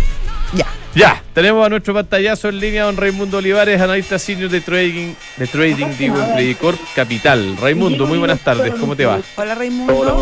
Ya. 0.94 1.20
Tenemos 1.34 1.66
a 1.66 1.68
nuestro 1.68 1.92
pantallazo 1.92 2.48
en 2.48 2.60
línea 2.60 2.84
don 2.84 2.96
Raimundo 2.96 3.38
Olivares, 3.38 3.80
analista 3.80 4.16
senior 4.20 4.48
de 4.48 4.60
trading, 4.60 5.14
de 5.36 5.46
trading 5.48 5.88
digo, 5.98 6.16
en 6.16 6.32
Credicorp 6.34 6.78
Capital. 6.94 7.56
Raimundo, 7.60 8.06
muy 8.06 8.18
buenas 8.18 8.38
tardes, 8.38 8.72
¿cómo 8.76 8.94
te 8.94 9.04
va? 9.04 9.18
Hola 9.34 9.56
Raimundo. 9.56 9.98
Hola, 9.98 10.14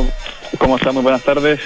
¿cómo 0.57 0.77
están? 0.77 0.95
Muy 0.95 1.03
buenas 1.03 1.23
tardes. 1.23 1.61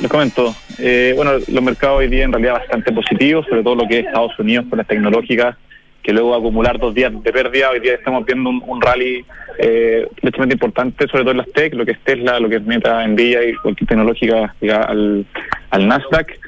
Les 0.00 0.08
comento. 0.08 0.54
Eh, 0.78 1.12
bueno, 1.16 1.32
los 1.32 1.62
mercados 1.62 1.98
hoy 1.98 2.06
día 2.06 2.22
en 2.22 2.32
realidad 2.32 2.54
bastante 2.54 2.92
positivos, 2.92 3.44
sobre 3.48 3.64
todo 3.64 3.74
lo 3.74 3.88
que 3.88 3.98
es 3.98 4.06
Estados 4.06 4.38
Unidos 4.38 4.66
con 4.70 4.78
las 4.78 4.86
tecnológicas, 4.86 5.56
que 6.00 6.12
luego 6.12 6.32
acumular 6.32 6.78
dos 6.78 6.94
días 6.94 7.12
de 7.20 7.32
pérdida, 7.32 7.70
hoy 7.70 7.80
día 7.80 7.94
estamos 7.94 8.24
viendo 8.24 8.48
un, 8.48 8.62
un 8.64 8.80
rally 8.80 9.24
eh, 9.58 10.06
importante, 10.22 11.08
sobre 11.08 11.24
todo 11.24 11.32
en 11.32 11.38
las 11.38 11.50
tech, 11.50 11.74
lo 11.74 11.84
que 11.84 11.92
es 11.92 11.98
Tesla, 12.04 12.38
lo 12.38 12.48
que 12.48 12.56
es 12.56 12.62
Meta, 12.62 13.04
Nvidia 13.08 13.44
y 13.44 13.54
cualquier 13.54 13.88
tecnológica 13.88 14.54
al, 14.86 15.26
al 15.70 15.88
Nasdaq. 15.88 16.38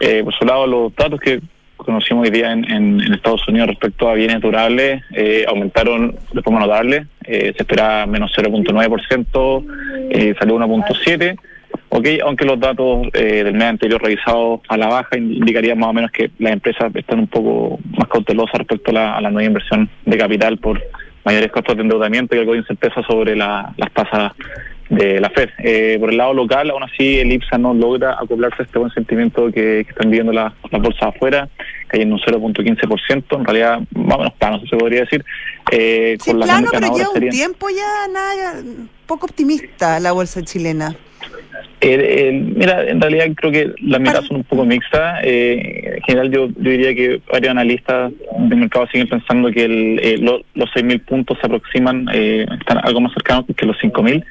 Eh, 0.00 0.22
por 0.24 0.34
su 0.34 0.44
lado, 0.44 0.66
los 0.66 0.96
datos 0.96 1.20
que 1.20 1.40
conocimos 1.90 2.24
hoy 2.24 2.30
día 2.30 2.52
en, 2.52 2.70
en- 2.70 3.12
Estados 3.14 3.46
Unidos 3.48 3.68
respecto 3.68 4.08
a 4.08 4.14
bienes 4.14 4.40
durables 4.40 5.02
eh, 5.14 5.44
aumentaron 5.48 6.16
de 6.32 6.42
forma 6.42 6.60
notable. 6.60 7.06
Eh, 7.24 7.52
se 7.56 7.62
espera 7.62 8.06
menos 8.06 8.32
0.9%, 8.36 9.64
eh, 10.10 10.34
salió 10.38 10.56
1.7%. 10.58 11.38
Ok, 11.92 12.06
aunque 12.24 12.44
los 12.44 12.58
datos 12.60 13.08
eh, 13.14 13.42
del 13.44 13.54
mes 13.54 13.64
anterior 13.64 14.00
revisados 14.02 14.60
a 14.68 14.76
la 14.76 14.86
baja 14.88 15.16
ind- 15.16 15.34
indicarían 15.36 15.78
más 15.78 15.90
o 15.90 15.92
menos 15.92 16.10
que 16.12 16.30
las 16.38 16.52
empresas 16.52 16.90
están 16.94 17.18
un 17.20 17.26
poco 17.26 17.78
más 17.98 18.08
cautelosas 18.08 18.54
respecto 18.58 18.90
a 18.92 19.20
la, 19.20 19.30
nueva 19.30 19.44
inversión 19.44 19.88
de 20.06 20.16
capital 20.16 20.58
por 20.58 20.80
mayores 21.24 21.50
costos 21.50 21.76
de 21.76 21.82
endeudamiento 21.82 22.34
y 22.36 22.38
algo 22.38 22.52
de 22.52 22.58
incerteza 22.58 23.02
sobre 23.02 23.34
la- 23.36 23.72
las 23.76 23.90
tasas 23.92 24.32
de 24.90 25.20
la 25.20 25.30
Fed. 25.30 25.48
Eh, 25.58 25.96
por 25.98 26.10
el 26.10 26.16
lado 26.18 26.34
local, 26.34 26.68
aún 26.70 26.82
así, 26.82 27.18
el 27.20 27.32
IPSA 27.32 27.58
no 27.58 27.72
logra 27.72 28.14
acoplarse 28.20 28.62
a 28.62 28.64
este 28.66 28.78
buen 28.78 28.90
sentimiento 28.92 29.46
que, 29.46 29.84
que 29.84 29.90
están 29.90 30.10
viviendo 30.10 30.32
la- 30.32 30.52
las 30.70 30.82
bolsas 30.82 31.02
afuera, 31.14 31.48
cayendo 31.86 32.16
un 32.16 32.20
0.15%, 32.20 33.38
en 33.38 33.44
realidad 33.44 33.80
más 33.94 34.16
o 34.16 34.18
menos 34.18 34.34
plano, 34.34 34.60
se 34.68 34.76
podría 34.76 35.00
decir. 35.00 35.24
Eh, 35.70 36.16
Sí, 36.20 36.32
las 36.34 36.48
plano, 36.48 36.66
pero 36.72 36.86
lleva 36.96 37.10
un 37.10 37.28
tiempo 37.30 37.68
ya 37.70 38.12
nada, 38.12 38.62
poco 39.06 39.26
optimista 39.26 39.98
la 40.00 40.12
bolsa 40.12 40.42
chilena. 40.42 40.94
Eh, 41.82 42.28
eh, 42.28 42.32
mira, 42.32 42.84
en 42.88 43.00
realidad 43.00 43.26
creo 43.36 43.50
que 43.52 43.72
las 43.82 44.00
miradas 44.00 44.26
son 44.26 44.38
un 44.38 44.44
poco 44.44 44.64
mixtas. 44.66 45.20
Eh, 45.22 45.94
en 45.96 46.02
general 46.02 46.30
yo, 46.30 46.48
yo 46.48 46.70
diría 46.70 46.94
que 46.94 47.20
varios 47.32 47.50
analistas 47.52 48.12
del 48.38 48.58
mercado 48.58 48.86
siguen 48.88 49.08
pensando 49.08 49.50
que 49.50 49.64
el, 49.64 49.98
eh, 50.02 50.16
lo- 50.18 50.42
los 50.54 50.68
6.000 50.74 51.00
puntos 51.00 51.38
se 51.40 51.46
aproximan, 51.46 52.06
eh, 52.12 52.46
están 52.58 52.78
algo 52.84 53.00
más 53.00 53.12
cercanos 53.14 53.46
que 53.56 53.64
los 53.66 53.76
5.000. 53.80 54.22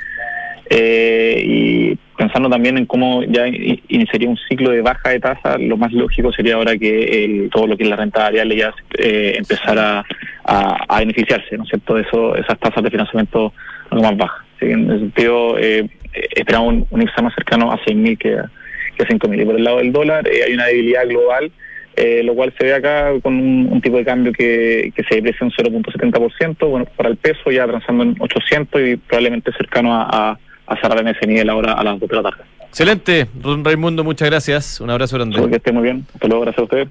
Eh, 0.70 1.42
y 1.44 1.96
pensando 2.16 2.48
también 2.50 2.78
en 2.78 2.86
cómo 2.86 3.24
ya 3.24 3.48
iniciaría 3.48 4.30
un 4.30 4.38
ciclo 4.48 4.70
de 4.70 4.82
baja 4.82 5.10
de 5.10 5.20
tasa, 5.20 5.58
lo 5.58 5.78
más 5.78 5.92
lógico 5.92 6.32
sería 6.32 6.56
ahora 6.56 6.78
que 6.78 7.26
el- 7.26 7.50
todo 7.50 7.66
lo 7.66 7.76
que 7.76 7.84
es 7.84 7.90
la 7.90 7.96
renta 7.96 8.24
variable 8.24 8.56
ya 8.56 8.72
eh, 8.98 9.34
empezara 9.38 10.06
a, 10.44 11.00
beneficiarse, 11.00 11.58
¿no 11.58 11.64
es 11.64 11.70
cierto?, 11.70 11.96
de 11.96 12.02
eso, 12.04 12.36
esas 12.36 12.60
tasas 12.60 12.84
de 12.84 12.92
financiamiento 12.92 13.54
algo 13.90 14.04
más 14.04 14.18
bajas. 14.18 14.46
Así 14.58 14.66
en 14.72 14.90
ese 14.90 15.00
sentido, 15.00 15.58
eh, 15.58 15.88
esperamos 16.36 16.74
un, 16.74 16.88
un 16.90 17.10
más 17.24 17.34
cercano 17.34 17.72
a 17.72 17.80
6.000 17.86 18.18
que, 18.18 18.34
a- 18.38 18.52
que 18.96 19.04
a 19.04 19.08
5.000. 19.08 19.42
Y 19.42 19.46
por 19.46 19.56
el 19.56 19.64
lado 19.64 19.78
del 19.78 19.92
dólar 19.92 20.28
eh, 20.28 20.44
hay 20.46 20.54
una 20.54 20.66
debilidad 20.68 21.08
global, 21.08 21.52
eh, 21.96 22.22
lo 22.24 22.34
cual 22.36 22.54
se 22.58 22.66
ve 22.66 22.74
acá 22.74 23.12
con 23.22 23.34
un, 23.36 23.82
tipo 23.82 23.98
de 23.98 24.06
cambio 24.06 24.32
que, 24.32 24.94
se 25.10 25.16
deprecia 25.16 25.46
un 25.46 25.52
0.70%, 25.52 26.70
bueno, 26.70 26.86
para 26.96 27.10
el 27.10 27.18
peso 27.18 27.50
ya 27.52 27.66
transando 27.66 28.04
en 28.04 28.16
800 28.20 28.82
y 28.82 28.98
probablemente 28.98 29.52
cercano 29.54 29.94
a, 29.94 30.38
a 30.70 30.80
cerrar 30.80 31.00
en 31.02 31.08
ese 31.10 31.26
nivel 31.28 31.50
ahora 31.50 31.74
a 31.74 31.84
las 31.84 32.00
2 32.00 32.10
de 32.10 32.16
la 32.16 32.24
tarde. 32.24 32.44
Excelente, 32.70 33.28
Raimundo, 33.64 34.04
muchas 34.04 34.30
gracias. 34.30 34.80
Un 34.80 34.92
abrazo 34.92 35.18
Espero 35.18 35.32
grande. 35.32 35.50
que 35.50 35.58
esté 35.58 35.72
muy 35.72 35.84
bien. 35.84 36.06
Hasta 36.14 36.28
luego, 36.28 36.44
gracias 36.44 36.60
a 36.60 36.64
ustedes. 36.64 36.88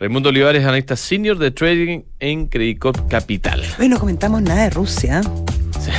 Raimundo 0.00 0.30
Olivares, 0.30 0.64
analista 0.64 0.96
senior 0.96 1.36
de 1.38 1.50
trading 1.50 2.00
en 2.18 2.46
Credicorp 2.46 3.08
Capital. 3.08 3.62
Hoy 3.78 3.88
no 3.88 3.98
comentamos 3.98 4.40
nada 4.42 4.64
de 4.64 4.70
Rusia. 4.70 5.20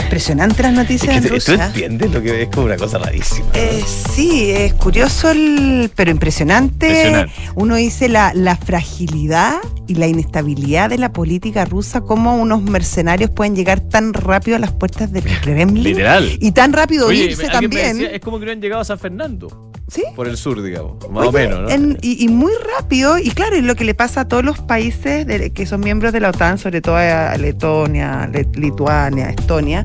Impresionante 0.03 0.63
las 0.63 0.73
noticias 0.73 1.03
Es 1.03 1.09
que 1.09 1.15
en 1.17 1.23
te- 1.23 1.29
¿Tú 1.29 1.35
Rusia. 1.35 1.65
entiendes 1.67 2.11
lo 2.11 2.21
que 2.21 2.41
es 2.43 2.49
como 2.49 2.65
una 2.65 2.77
cosa 2.77 2.97
rarísima? 2.97 3.45
¿no? 3.47 3.53
Eh, 3.59 3.83
sí, 4.13 4.49
es 4.51 4.73
curioso, 4.73 5.29
el- 5.31 5.91
pero 5.95 6.11
impresionante. 6.11 6.87
Impresionante. 6.87 7.33
Uno 7.55 7.75
dice 7.75 8.09
la, 8.09 8.33
la 8.33 8.55
fragilidad 8.55 9.55
y 9.87 9.95
la 9.95 10.07
inestabilidad 10.07 10.89
de 10.89 10.97
la 10.97 11.11
política 11.11 11.65
rusa, 11.65 12.01
cómo 12.01 12.35
unos 12.37 12.61
mercenarios 12.63 13.29
pueden 13.31 13.55
llegar 13.55 13.81
tan 13.81 14.13
rápido 14.13 14.57
a 14.57 14.59
las 14.59 14.71
puertas 14.71 15.11
del 15.11 15.23
Kremlin. 15.41 15.83
Literal. 15.83 16.29
Y 16.39 16.51
tan 16.51 16.73
rápido 16.73 17.07
Oye, 17.07 17.25
irse 17.25 17.47
también. 17.49 17.97
decía, 17.97 18.11
es 18.11 18.21
como 18.21 18.39
que 18.39 18.45
no 18.45 18.51
han 18.51 18.61
llegado 18.61 18.81
a 18.81 18.85
San 18.85 18.99
Fernando, 18.99 19.70
¿Sí? 19.93 20.03
por 20.15 20.27
el 20.29 20.37
sur, 20.37 20.61
digamos, 20.61 20.93
más 21.09 21.27
o 21.27 21.31
menos, 21.33 21.59
¿no? 21.63 21.69
en- 21.69 21.97
y, 22.01 22.23
y 22.23 22.29
muy 22.29 22.53
rápido, 22.77 23.17
y 23.17 23.29
claro, 23.31 23.57
y 23.57 23.61
lo 23.61 23.75
que 23.75 23.83
le 23.83 23.93
pasa 23.93 24.21
a 24.21 24.27
todos 24.29 24.41
los 24.45 24.57
países 24.59 25.27
de- 25.27 25.51
que 25.51 25.65
son 25.65 25.81
miembros 25.81 26.13
de 26.13 26.21
la 26.21 26.29
OTAN, 26.29 26.57
sobre 26.57 26.79
todo 26.79 26.95
a 26.95 27.35
Letonia, 27.37 28.29
Le- 28.31 28.47
Lituania, 28.53 29.29
Estonia, 29.31 29.83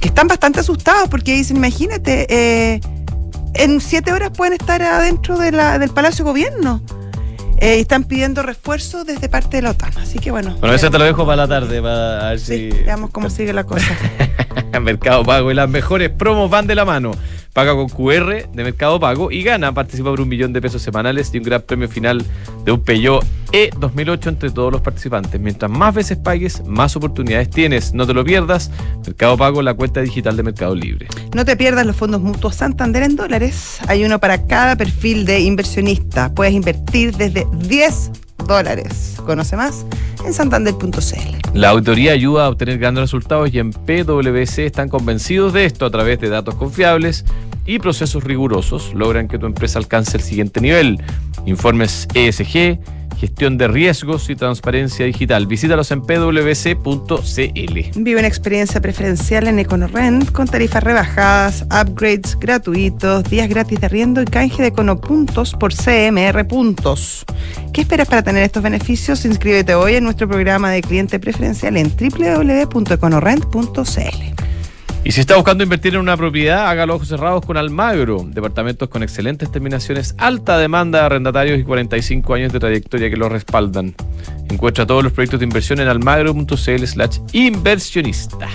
que 0.00 0.08
están 0.08 0.28
bastante 0.28 0.60
asustados 0.60 1.08
porque 1.08 1.34
dicen, 1.34 1.56
imagínate, 1.56 2.26
eh, 2.30 2.80
en 3.54 3.80
siete 3.80 4.12
horas 4.12 4.30
pueden 4.30 4.52
estar 4.52 4.80
adentro 4.80 5.36
de 5.38 5.50
la, 5.50 5.80
del 5.80 5.90
Palacio 5.90 6.24
de 6.24 6.30
Gobierno. 6.30 6.80
Eh, 7.60 7.80
están 7.80 8.04
pidiendo 8.04 8.42
refuerzos 8.44 9.04
desde 9.04 9.28
parte 9.28 9.56
de 9.56 9.62
la 9.64 9.70
OTAN. 9.70 9.90
Así 9.98 10.20
que 10.20 10.30
bueno. 10.30 10.54
Bueno, 10.60 10.76
eso 10.76 10.88
te 10.92 10.98
lo 10.98 11.04
dejo 11.04 11.24
para 11.26 11.38
la 11.38 11.48
tarde, 11.48 11.82
para 11.82 12.28
ver 12.28 12.38
Sí, 12.38 12.70
si... 12.70 12.82
veamos 12.84 13.10
cómo 13.10 13.28
sigue 13.28 13.52
la 13.52 13.64
cosa. 13.64 13.84
Mercado 14.80 15.24
Pago 15.24 15.50
y 15.50 15.54
las 15.54 15.68
mejores 15.68 16.10
promos 16.10 16.48
van 16.48 16.68
de 16.68 16.76
la 16.76 16.84
mano. 16.84 17.10
Paga 17.58 17.74
con 17.74 17.88
QR 17.88 18.52
de 18.52 18.62
Mercado 18.62 19.00
Pago 19.00 19.32
y 19.32 19.42
gana. 19.42 19.74
Participa 19.74 20.10
por 20.10 20.20
un 20.20 20.28
millón 20.28 20.52
de 20.52 20.62
pesos 20.62 20.80
semanales 20.80 21.30
y 21.34 21.38
un 21.38 21.42
gran 21.42 21.60
premio 21.62 21.88
final 21.88 22.24
de 22.64 22.70
un 22.70 22.80
Peugeot 22.84 23.24
E 23.50 23.70
2008 23.76 24.28
entre 24.28 24.50
todos 24.50 24.70
los 24.70 24.80
participantes. 24.80 25.40
Mientras 25.40 25.68
más 25.68 25.92
veces 25.92 26.18
pagues, 26.18 26.64
más 26.66 26.94
oportunidades 26.94 27.50
tienes. 27.50 27.92
No 27.94 28.06
te 28.06 28.14
lo 28.14 28.22
pierdas. 28.22 28.70
Mercado 29.04 29.36
Pago, 29.36 29.60
la 29.60 29.74
cuenta 29.74 30.00
digital 30.00 30.36
de 30.36 30.44
Mercado 30.44 30.76
Libre. 30.76 31.08
No 31.34 31.44
te 31.44 31.56
pierdas 31.56 31.84
los 31.84 31.96
fondos 31.96 32.20
mutuos 32.20 32.54
Santander 32.54 33.02
en 33.02 33.16
dólares. 33.16 33.80
Hay 33.88 34.04
uno 34.04 34.20
para 34.20 34.46
cada 34.46 34.76
perfil 34.76 35.24
de 35.24 35.40
inversionista. 35.40 36.32
Puedes 36.32 36.54
invertir 36.54 37.16
desde 37.16 37.44
10 37.54 38.12
dólares. 38.46 39.16
Conoce 39.26 39.56
más 39.56 39.84
en 40.24 40.32
santander.cl. 40.32 41.38
La 41.54 41.70
auditoría 41.70 42.12
ayuda 42.12 42.44
a 42.44 42.50
obtener 42.50 42.78
grandes 42.78 43.02
resultados 43.02 43.52
y 43.52 43.58
en 43.58 43.72
PwC 43.72 44.66
están 44.66 44.88
convencidos 44.88 45.52
de 45.52 45.64
esto 45.64 45.86
a 45.86 45.90
través 45.90 46.20
de 46.20 46.28
datos 46.28 46.54
confiables 46.54 47.24
y 47.68 47.78
procesos 47.78 48.24
rigurosos. 48.24 48.92
Logran 48.94 49.28
que 49.28 49.38
tu 49.38 49.46
empresa 49.46 49.78
alcance 49.78 50.16
el 50.16 50.24
siguiente 50.24 50.60
nivel. 50.60 51.00
Informes 51.46 52.08
ESG, 52.14 52.80
gestión 53.18 53.58
de 53.58 53.68
riesgos 53.68 54.30
y 54.30 54.36
transparencia 54.36 55.04
digital. 55.04 55.46
Visítalos 55.46 55.90
en 55.90 56.00
pwc.cl. 56.00 57.78
Vive 57.96 58.18
una 58.18 58.26
experiencia 58.26 58.80
preferencial 58.80 59.48
en 59.48 59.58
EconoRent 59.58 60.32
con 60.32 60.48
tarifas 60.48 60.82
rebajadas, 60.82 61.64
upgrades 61.64 62.38
gratuitos, 62.40 63.24
días 63.24 63.50
gratis 63.50 63.80
de 63.80 63.86
arriendo 63.86 64.22
y 64.22 64.24
canje 64.24 64.62
de 64.62 64.68
Econopuntos 64.68 65.54
por 65.54 65.74
CMR 65.74 66.48
puntos. 66.48 67.26
¿Qué 67.74 67.82
esperas 67.82 68.08
para 68.08 68.22
tener 68.22 68.44
estos 68.44 68.62
beneficios? 68.62 69.26
Inscríbete 69.26 69.74
hoy 69.74 69.96
en 69.96 70.04
nuestro 70.04 70.26
programa 70.26 70.70
de 70.70 70.80
cliente 70.80 71.20
preferencial 71.20 71.76
en 71.76 71.92
www.econorent.cl. 71.94 74.57
Y 75.08 75.12
si 75.12 75.22
está 75.22 75.36
buscando 75.36 75.64
invertir 75.64 75.94
en 75.94 76.00
una 76.00 76.18
propiedad, 76.18 76.68
hágalo 76.68 76.96
ojos 76.96 77.08
cerrados 77.08 77.42
con 77.46 77.56
Almagro. 77.56 78.26
Departamentos 78.28 78.90
con 78.90 79.02
excelentes 79.02 79.50
terminaciones, 79.50 80.14
alta 80.18 80.58
demanda 80.58 80.98
de 80.98 81.06
arrendatarios 81.06 81.58
y 81.58 81.64
45 81.64 82.34
años 82.34 82.52
de 82.52 82.60
trayectoria 82.60 83.08
que 83.08 83.16
lo 83.16 83.30
respaldan. 83.30 83.94
Encuentra 84.50 84.84
todos 84.84 85.02
los 85.02 85.14
proyectos 85.14 85.40
de 85.40 85.46
inversión 85.46 85.80
en 85.80 85.88
almagro.cl 85.88 86.84
slash 86.84 87.20
inversionista. 87.32 88.48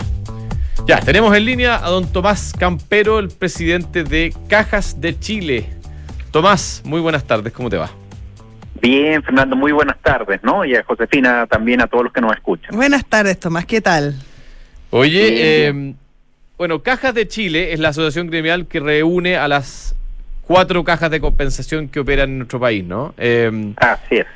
Ya, 0.85 0.99
tenemos 0.99 1.35
en 1.35 1.43
línea 1.43 1.83
a 1.83 1.89
don 1.89 2.05
Tomás 2.11 2.53
Campero, 2.55 3.17
el 3.17 3.29
presidente 3.29 4.03
de 4.03 4.31
Cajas 4.47 5.01
de 5.01 5.17
Chile. 5.17 5.71
Tomás, 6.29 6.83
muy 6.85 7.01
buenas 7.01 7.23
tardes, 7.23 7.51
¿cómo 7.51 7.71
te 7.71 7.77
va? 7.77 7.89
Bien, 8.79 9.23
Fernando, 9.23 9.55
muy 9.55 9.71
buenas 9.71 9.97
tardes, 10.03 10.39
¿no? 10.43 10.63
Y 10.65 10.75
a 10.75 10.83
Josefina 10.83 11.47
también, 11.47 11.81
a 11.81 11.87
todos 11.87 12.03
los 12.03 12.13
que 12.13 12.21
nos 12.21 12.31
escuchan. 12.33 12.75
Buenas 12.75 13.03
tardes, 13.05 13.39
Tomás, 13.39 13.65
¿qué 13.65 13.81
tal? 13.81 14.13
Oye, 14.91 15.67
eh, 15.67 15.95
bueno, 16.57 16.83
Cajas 16.83 17.13
de 17.13 17.27
Chile 17.27 17.73
es 17.73 17.79
la 17.79 17.89
asociación 17.89 18.27
gremial 18.27 18.67
que 18.67 18.79
reúne 18.79 19.37
a 19.37 19.47
las 19.47 19.95
cuatro 20.41 20.83
cajas 20.83 21.09
de 21.11 21.19
compensación 21.19 21.87
que 21.87 21.99
operan 21.99 22.29
en 22.29 22.37
nuestro 22.39 22.59
país, 22.59 22.83
¿no? 22.83 23.13
Eh, 23.17 23.73
Así 23.77 24.17
es. 24.17 24.27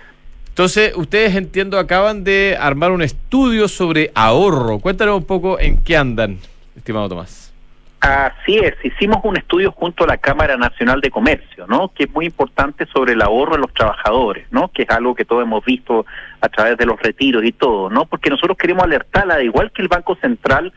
Entonces, 0.50 0.94
ustedes 0.96 1.36
entiendo 1.36 1.78
acaban 1.78 2.24
de 2.24 2.58
armar 2.60 2.92
un 2.92 3.04
estudio 3.04 3.68
sobre 3.68 4.12
ahorro. 4.16 4.80
Cuéntanos 4.80 5.18
un 5.18 5.26
poco 5.26 5.60
en 5.60 5.84
qué 5.84 5.96
andan, 5.96 6.40
estimado 6.76 7.08
Tomás. 7.10 7.54
Así 8.00 8.58
es, 8.58 8.74
hicimos 8.84 9.20
un 9.24 9.38
estudio 9.38 9.72
junto 9.72 10.04
a 10.04 10.08
la 10.08 10.18
Cámara 10.18 10.56
Nacional 10.56 11.02
de 11.02 11.10
Comercio, 11.10 11.66
¿no? 11.68 11.90
Que 11.90 12.04
es 12.04 12.12
muy 12.12 12.26
importante 12.26 12.86
sobre 12.88 13.14
el 13.14 13.22
ahorro 13.22 13.56
de 13.56 13.62
los 13.62 13.74
trabajadores, 13.74 14.46
¿no? 14.52 14.70
Que 14.70 14.84
es 14.84 14.90
algo 14.90 15.16
que 15.16 15.26
todos 15.26 15.44
hemos 15.44 15.66
visto 15.66 16.06
a 16.40 16.50
través 16.50 16.78
de 16.78 16.86
los 16.86 17.00
retiros 17.02 17.44
y 17.44 17.52
todo, 17.52 17.90
¿no? 17.90 18.06
Porque 18.06 18.30
nosotros 18.30 18.56
queremos 18.58 18.84
alertarla, 18.84 19.42
igual 19.42 19.72
que 19.72 19.82
el 19.82 19.88
Banco 19.88 20.16
Central, 20.16 20.74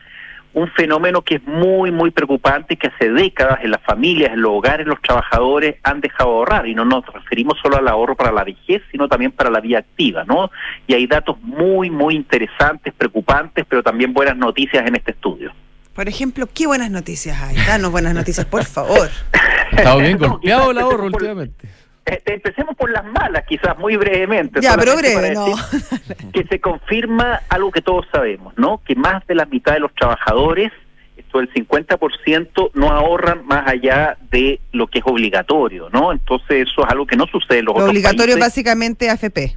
un 0.53 0.69
fenómeno 0.71 1.21
que 1.21 1.35
es 1.35 1.43
muy, 1.43 1.91
muy 1.91 2.11
preocupante 2.11 2.73
y 2.73 2.77
que 2.77 2.87
hace 2.87 3.09
décadas 3.09 3.59
en 3.63 3.71
las 3.71 3.81
familias, 3.83 4.33
en 4.33 4.41
los 4.41 4.51
hogares, 4.51 4.85
los 4.85 5.01
trabajadores 5.01 5.75
han 5.83 6.01
dejado 6.01 6.31
de 6.31 6.35
ahorrar. 6.37 6.67
Y 6.67 6.75
no 6.75 6.85
nos 6.85 7.05
referimos 7.05 7.57
solo 7.61 7.77
al 7.77 7.87
ahorro 7.87 8.15
para 8.15 8.31
la 8.31 8.43
vejez, 8.43 8.81
sino 8.91 9.07
también 9.07 9.31
para 9.31 9.49
la 9.49 9.59
vida 9.59 9.79
activa, 9.79 10.23
¿no? 10.25 10.51
Y 10.87 10.93
hay 10.93 11.07
datos 11.07 11.39
muy, 11.41 11.89
muy 11.89 12.15
interesantes, 12.15 12.93
preocupantes, 12.93 13.65
pero 13.67 13.81
también 13.81 14.13
buenas 14.13 14.37
noticias 14.37 14.85
en 14.85 14.95
este 14.95 15.11
estudio. 15.11 15.51
Por 15.93 16.07
ejemplo, 16.07 16.47
¿qué 16.53 16.67
buenas 16.67 16.89
noticias 16.89 17.41
hay? 17.41 17.55
Danos 17.67 17.91
buenas 17.91 18.13
noticias, 18.13 18.45
por 18.45 18.63
favor. 18.63 19.09
Está 19.71 19.95
bien 19.97 20.17
golpeado 20.17 20.71
el 20.71 20.77
ahorro 20.77 21.05
últimamente. 21.05 21.67
Este, 22.05 22.33
empecemos 22.33 22.75
por 22.75 22.89
las 22.89 23.05
malas, 23.05 23.45
quizás 23.47 23.77
muy 23.77 23.95
brevemente. 23.95 24.59
Ya, 24.61 24.75
pero 24.75 24.95
breve, 24.97 25.33
no. 25.33 25.45
Que 26.33 26.43
se 26.45 26.59
confirma 26.59 27.41
algo 27.49 27.71
que 27.71 27.81
todos 27.81 28.05
sabemos, 28.11 28.53
¿no? 28.57 28.81
Que 28.83 28.95
más 28.95 29.25
de 29.27 29.35
la 29.35 29.45
mitad 29.45 29.73
de 29.73 29.81
los 29.81 29.93
trabajadores, 29.93 30.71
esto 31.15 31.39
el 31.39 31.53
50%, 31.53 32.71
no 32.73 32.89
ahorran 32.89 33.45
más 33.45 33.67
allá 33.67 34.17
de 34.31 34.59
lo 34.71 34.87
que 34.87 34.99
es 34.99 35.05
obligatorio, 35.05 35.89
¿no? 35.91 36.11
Entonces 36.11 36.67
eso 36.69 36.83
es 36.83 36.89
algo 36.89 37.05
que 37.05 37.15
no 37.15 37.27
sucede 37.27 37.59
en 37.59 37.65
los 37.65 37.75
lo 37.75 37.81
otros 37.81 37.91
obligatorio 37.91 38.37
básicamente 38.39 39.09
AFP. 39.09 39.55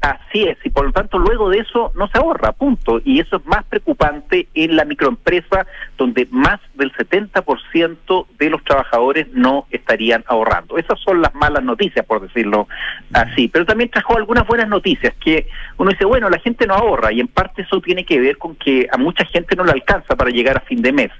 Así, 0.00 0.44
es, 0.44 0.56
y 0.64 0.70
por 0.70 0.86
lo 0.86 0.92
tanto 0.92 1.18
luego 1.18 1.50
de 1.50 1.58
eso 1.58 1.90
no 1.96 2.06
se 2.08 2.16
ahorra, 2.16 2.52
punto. 2.52 3.00
Y 3.04 3.18
eso 3.18 3.36
es 3.36 3.46
más 3.46 3.64
preocupante 3.64 4.46
en 4.54 4.76
la 4.76 4.84
microempresa, 4.84 5.66
donde 5.98 6.26
más 6.30 6.60
del 6.74 6.92
70% 6.92 8.26
de 8.38 8.50
los 8.50 8.64
trabajadores 8.64 9.26
no 9.32 9.66
estarían 9.70 10.24
ahorrando. 10.26 10.78
Esas 10.78 10.98
son 11.00 11.20
las 11.20 11.34
malas 11.34 11.64
noticias, 11.64 12.06
por 12.06 12.22
decirlo 12.22 12.68
así. 13.12 13.48
Pero 13.48 13.66
también 13.66 13.90
trajo 13.90 14.16
algunas 14.16 14.46
buenas 14.46 14.68
noticias, 14.68 15.12
que 15.22 15.48
uno 15.76 15.90
dice, 15.90 16.04
bueno, 16.04 16.30
la 16.30 16.38
gente 16.38 16.66
no 16.66 16.74
ahorra, 16.74 17.12
y 17.12 17.20
en 17.20 17.28
parte 17.28 17.62
eso 17.62 17.80
tiene 17.80 18.04
que 18.04 18.20
ver 18.20 18.38
con 18.38 18.54
que 18.54 18.88
a 18.90 18.96
mucha 18.96 19.24
gente 19.24 19.56
no 19.56 19.64
le 19.64 19.72
alcanza 19.72 20.16
para 20.16 20.30
llegar 20.30 20.56
a 20.56 20.60
fin 20.60 20.80
de 20.80 20.92
mes. 20.92 21.10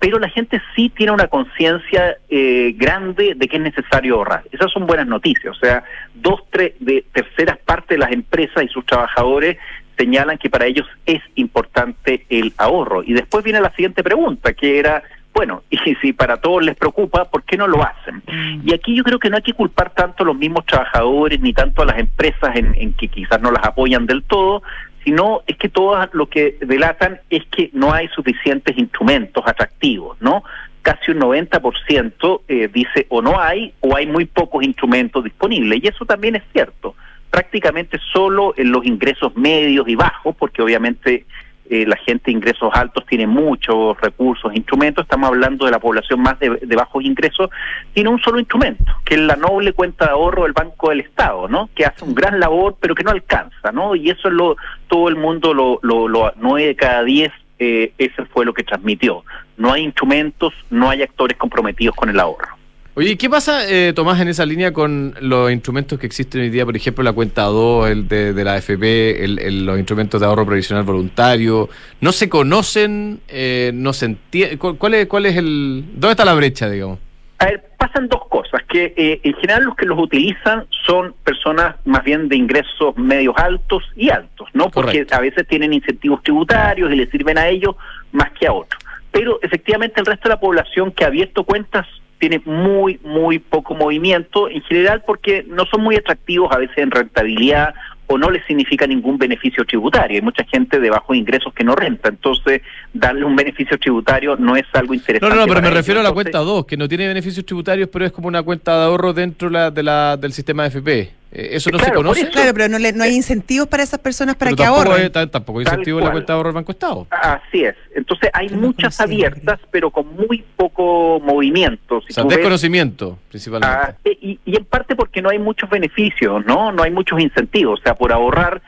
Pero 0.00 0.18
la 0.18 0.30
gente 0.30 0.60
sí 0.74 0.88
tiene 0.88 1.12
una 1.12 1.28
conciencia 1.28 2.16
eh, 2.30 2.74
grande 2.76 3.34
de 3.36 3.48
que 3.48 3.56
es 3.56 3.62
necesario 3.62 4.16
ahorrar. 4.16 4.44
Esas 4.50 4.72
son 4.72 4.86
buenas 4.86 5.06
noticias, 5.06 5.54
o 5.54 5.58
sea, 5.58 5.84
dos, 6.14 6.40
tres 6.50 6.72
de 6.80 7.04
terceras 7.12 7.58
partes 7.58 7.88
de 7.88 7.98
las 7.98 8.12
empresas 8.12 8.64
y 8.64 8.68
sus 8.68 8.86
trabajadores 8.86 9.58
señalan 9.96 10.38
que 10.38 10.50
para 10.50 10.66
ellos 10.66 10.86
es 11.06 11.22
importante 11.34 12.26
el 12.28 12.52
ahorro. 12.56 13.02
Y 13.02 13.12
después 13.12 13.44
viene 13.44 13.60
la 13.60 13.70
siguiente 13.70 14.02
pregunta, 14.02 14.52
que 14.54 14.78
era, 14.78 15.02
bueno, 15.34 15.62
y 15.70 15.78
si 16.00 16.12
para 16.12 16.38
todos 16.38 16.64
les 16.64 16.76
preocupa, 16.76 17.26
¿por 17.26 17.44
qué 17.44 17.56
no 17.56 17.66
lo 17.66 17.82
hacen? 17.82 18.22
Mm. 18.26 18.68
Y 18.68 18.74
aquí 18.74 18.96
yo 18.96 19.04
creo 19.04 19.18
que 19.18 19.30
no 19.30 19.36
hay 19.36 19.42
que 19.42 19.54
culpar 19.54 19.90
tanto 19.90 20.22
a 20.22 20.26
los 20.26 20.36
mismos 20.36 20.66
trabajadores 20.66 21.40
ni 21.40 21.52
tanto 21.52 21.82
a 21.82 21.86
las 21.86 21.98
empresas 21.98 22.56
en, 22.56 22.74
en 22.76 22.92
que 22.94 23.08
quizás 23.08 23.40
no 23.40 23.50
las 23.50 23.64
apoyan 23.64 24.06
del 24.06 24.22
todo, 24.24 24.62
sino 25.04 25.42
es 25.46 25.56
que 25.56 25.68
todas 25.68 26.08
lo 26.12 26.28
que 26.28 26.56
delatan 26.60 27.20
es 27.28 27.44
que 27.46 27.70
no 27.72 27.92
hay 27.92 28.08
suficientes 28.08 28.76
instrumentos 28.78 29.42
atractivos, 29.46 30.16
¿no? 30.20 30.44
Casi 30.82 31.12
un 31.12 31.20
90% 31.20 32.40
eh, 32.48 32.68
dice 32.72 33.06
o 33.08 33.22
no 33.22 33.40
hay 33.40 33.72
o 33.80 33.96
hay 33.96 34.06
muy 34.06 34.24
pocos 34.26 34.64
instrumentos 34.64 35.24
disponibles, 35.24 35.82
y 35.82 35.88
eso 35.88 36.04
también 36.04 36.36
es 36.36 36.42
cierto 36.52 36.94
prácticamente 37.32 37.98
solo 38.12 38.52
en 38.58 38.70
los 38.70 38.84
ingresos 38.84 39.34
medios 39.34 39.88
y 39.88 39.94
bajos, 39.96 40.36
porque 40.36 40.60
obviamente 40.60 41.24
eh, 41.70 41.86
la 41.86 41.96
gente 41.96 42.24
de 42.26 42.32
ingresos 42.32 42.70
altos 42.74 43.06
tiene 43.06 43.26
muchos 43.26 43.98
recursos, 44.02 44.54
instrumentos, 44.54 45.04
estamos 45.04 45.28
hablando 45.28 45.64
de 45.64 45.70
la 45.70 45.78
población 45.78 46.20
más 46.20 46.38
de, 46.38 46.76
bajos 46.76 47.02
ingresos, 47.02 47.48
tiene 47.94 48.10
un 48.10 48.20
solo 48.20 48.38
instrumento, 48.38 48.84
que 49.06 49.14
es 49.14 49.20
la 49.22 49.36
noble 49.36 49.72
cuenta 49.72 50.04
de 50.04 50.10
ahorro 50.10 50.42
del 50.42 50.52
Banco 50.52 50.90
del 50.90 51.00
Estado, 51.00 51.48
¿no? 51.48 51.70
Que 51.74 51.86
hace 51.86 52.04
un 52.04 52.14
gran 52.14 52.38
labor, 52.38 52.76
pero 52.78 52.94
que 52.94 53.02
no 53.02 53.10
alcanza, 53.10 53.72
¿no? 53.72 53.96
Y 53.96 54.10
eso 54.10 54.28
es 54.28 54.34
lo, 54.34 54.58
todo 54.86 55.08
el 55.08 55.16
mundo, 55.16 55.54
lo, 55.54 55.78
lo, 55.80 56.08
lo 56.08 56.34
9 56.36 56.66
de 56.66 56.76
cada 56.76 57.02
10, 57.02 57.32
eh, 57.60 57.94
eso 57.96 58.26
fue 58.26 58.44
lo 58.44 58.52
que 58.52 58.64
transmitió. 58.64 59.24
No 59.56 59.72
hay 59.72 59.84
instrumentos, 59.84 60.52
no 60.68 60.90
hay 60.90 61.00
actores 61.00 61.38
comprometidos 61.38 61.96
con 61.96 62.10
el 62.10 62.20
ahorro. 62.20 62.61
Oye, 62.94 63.16
¿qué 63.16 63.30
pasa, 63.30 63.66
eh, 63.70 63.94
Tomás, 63.94 64.20
en 64.20 64.28
esa 64.28 64.44
línea 64.44 64.74
con 64.74 65.14
los 65.22 65.50
instrumentos 65.50 65.98
que 65.98 66.04
existen 66.04 66.42
hoy 66.42 66.50
día? 66.50 66.66
Por 66.66 66.76
ejemplo, 66.76 67.02
la 67.02 67.14
cuenta 67.14 67.44
2 67.44 67.88
el 67.88 68.06
de, 68.06 68.44
la 68.44 68.52
AFP, 68.52 69.24
el, 69.24 69.64
los 69.64 69.78
instrumentos 69.78 70.20
de 70.20 70.26
ahorro 70.26 70.44
previsional 70.44 70.84
voluntario. 70.84 71.70
¿No 72.02 72.12
se 72.12 72.28
conocen? 72.28 73.20
Eh, 73.28 73.70
¿No 73.72 73.94
se 73.94 74.04
entiende? 74.04 74.58
¿Cuál 74.58 74.92
es, 74.92 75.06
¿Cuál 75.06 75.24
es 75.24 75.38
el...? 75.38 75.84
¿Dónde 75.94 76.10
está 76.10 76.26
la 76.26 76.34
brecha, 76.34 76.68
digamos? 76.68 76.98
A 77.38 77.46
ver, 77.46 77.64
pasan 77.78 78.08
dos 78.08 78.28
cosas, 78.28 78.60
que 78.68 78.92
eh, 78.94 79.20
en 79.24 79.34
general 79.36 79.64
los 79.64 79.74
que 79.74 79.86
los 79.86 79.98
utilizan 79.98 80.66
son 80.86 81.14
personas 81.24 81.76
más 81.86 82.04
bien 82.04 82.28
de 82.28 82.36
ingresos 82.36 82.94
medios 82.98 83.34
altos 83.38 83.84
y 83.96 84.10
altos, 84.10 84.50
¿no? 84.52 84.68
Porque 84.68 85.06
a 85.10 85.20
veces 85.20 85.48
tienen 85.48 85.72
incentivos 85.72 86.22
tributarios 86.22 86.92
y 86.92 86.96
les 86.96 87.08
sirven 87.08 87.38
a 87.38 87.48
ellos 87.48 87.74
más 88.12 88.30
que 88.32 88.46
a 88.46 88.52
otros. 88.52 88.82
Pero 89.10 89.38
efectivamente 89.40 89.98
el 89.98 90.04
resto 90.04 90.28
de 90.28 90.34
la 90.34 90.40
población 90.40 90.92
que 90.92 91.04
ha 91.04 91.06
abierto 91.06 91.44
cuentas 91.44 91.86
tiene 92.22 92.40
muy, 92.44 93.00
muy 93.02 93.40
poco 93.40 93.74
movimiento, 93.74 94.48
en 94.48 94.62
general 94.62 95.02
porque 95.04 95.44
no 95.48 95.64
son 95.66 95.82
muy 95.82 95.96
atractivos 95.96 96.52
a 96.52 96.58
veces 96.58 96.78
en 96.78 96.92
rentabilidad 96.92 97.74
o 98.06 98.16
no 98.16 98.30
les 98.30 98.46
significa 98.46 98.86
ningún 98.86 99.18
beneficio 99.18 99.64
tributario. 99.64 100.18
Hay 100.18 100.22
mucha 100.22 100.44
gente 100.44 100.78
de 100.78 100.88
bajos 100.88 101.16
ingresos 101.16 101.52
que 101.52 101.64
no 101.64 101.74
renta, 101.74 102.10
entonces 102.10 102.62
darle 102.94 103.24
un 103.24 103.34
beneficio 103.34 103.76
tributario 103.76 104.36
no 104.36 104.54
es 104.54 104.66
algo 104.72 104.94
interesante. 104.94 105.34
No, 105.34 105.40
no, 105.42 105.48
pero 105.48 105.60
me 105.62 105.70
refiero 105.70 105.98
a 105.98 106.04
la 106.04 106.12
cuenta 106.12 106.38
2, 106.38 106.64
que 106.64 106.76
no 106.76 106.86
tiene 106.86 107.08
beneficios 107.08 107.44
tributarios, 107.44 107.88
pero 107.92 108.04
es 108.04 108.12
como 108.12 108.28
una 108.28 108.44
cuenta 108.44 108.78
de 108.78 108.84
ahorro 108.84 109.12
dentro 109.12 109.50
de 109.50 109.82
la, 109.82 110.16
del 110.16 110.32
sistema 110.32 110.62
de 110.62 110.68
FP. 110.68 111.21
Eh, 111.32 111.56
¿Eso 111.56 111.70
no 111.70 111.78
se 111.78 111.92
conoce? 111.92 112.28
Claro, 112.28 112.52
pero 112.52 112.68
no, 112.68 112.78
no 112.78 113.04
hay 113.04 113.14
incentivos 113.14 113.66
para 113.66 113.82
esas 113.82 113.98
personas 113.98 114.36
para 114.36 114.52
que 114.52 114.64
ahorren. 114.64 115.10
tampoco 115.10 115.60
hay 115.60 115.64
incentivos 115.64 116.00
en 116.00 116.06
la 116.06 116.12
cuenta 116.12 116.32
de 116.32 116.36
ahorro 116.36 116.48
del 116.50 116.54
Banco 116.54 116.72
Estado. 116.72 117.06
Así 117.10 117.64
es. 117.64 117.74
Entonces 117.94 118.30
hay 118.34 118.50
muchas 118.50 119.00
abiertas, 119.00 119.58
pero 119.70 119.90
con 119.90 120.14
muy 120.14 120.44
poco 120.56 121.20
movimiento. 121.20 121.98
o 121.98 122.02
sea, 122.02 122.24
desconocimiento, 122.24 123.18
principalmente. 123.30 123.76
Ah, 123.76 123.94
y, 124.04 124.38
y 124.44 124.56
en 124.56 124.64
parte 124.66 124.94
porque 124.94 125.22
no 125.22 125.30
hay 125.30 125.38
muchos 125.38 125.70
beneficios, 125.70 126.44
¿no? 126.44 126.70
No 126.70 126.82
hay 126.82 126.90
muchos 126.90 127.18
incentivos. 127.18 127.80
O 127.80 127.82
sea, 127.82 127.94
por 127.94 128.12
ahorrar, 128.12 128.60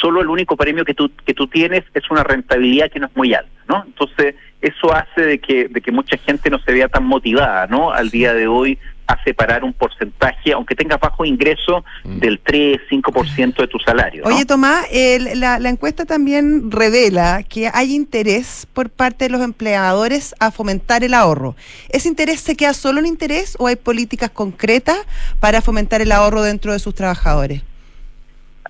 solo 0.00 0.20
el 0.20 0.28
único 0.28 0.56
premio 0.56 0.84
que 0.84 0.94
tú, 0.94 1.10
que 1.24 1.34
tú 1.34 1.46
tienes 1.46 1.84
es 1.94 2.10
una 2.10 2.22
rentabilidad 2.22 2.90
que 2.90 3.00
no 3.00 3.06
es 3.06 3.16
muy 3.16 3.34
alta, 3.34 3.50
¿no? 3.68 3.84
Entonces, 3.86 4.34
eso 4.60 4.92
hace 4.94 5.22
de 5.22 5.38
que, 5.38 5.68
de 5.68 5.80
que 5.80 5.92
mucha 5.92 6.16
gente 6.18 6.50
no 6.50 6.58
se 6.58 6.72
vea 6.72 6.88
tan 6.88 7.04
motivada, 7.04 7.66
¿no? 7.66 7.92
Al 7.92 8.10
día 8.10 8.34
de 8.34 8.46
hoy 8.46 8.78
a 9.10 9.24
separar 9.24 9.64
un 9.64 9.72
porcentaje, 9.72 10.52
aunque 10.52 10.74
tengas 10.74 11.00
bajo 11.00 11.24
ingreso, 11.24 11.84
mm. 12.04 12.18
del 12.18 12.38
3, 12.38 12.78
5% 12.90 13.56
de 13.56 13.66
tu 13.66 13.78
salario. 13.78 14.24
Oye, 14.24 14.44
Tomás, 14.44 14.86
la, 15.34 15.58
la, 15.58 15.68
encuesta 15.68 16.04
también 16.04 16.70
revela 16.70 17.42
que 17.42 17.70
hay 17.72 17.94
interés 17.94 18.66
por 18.72 18.90
parte 18.90 19.24
de 19.24 19.30
los 19.30 19.40
empleadores 19.40 20.34
a 20.38 20.50
fomentar 20.50 21.02
el 21.04 21.14
ahorro. 21.14 21.56
¿Ese 21.88 22.08
interés 22.08 22.40
se 22.40 22.56
queda 22.56 22.72
solo 22.74 23.00
en 23.00 23.06
interés 23.06 23.56
o 23.58 23.66
hay 23.66 23.76
políticas 23.76 24.30
concretas 24.30 24.98
para 25.40 25.60
fomentar 25.60 26.00
el 26.00 26.12
ahorro 26.12 26.42
dentro 26.42 26.72
de 26.72 26.78
sus 26.78 26.94
trabajadores? 26.94 27.62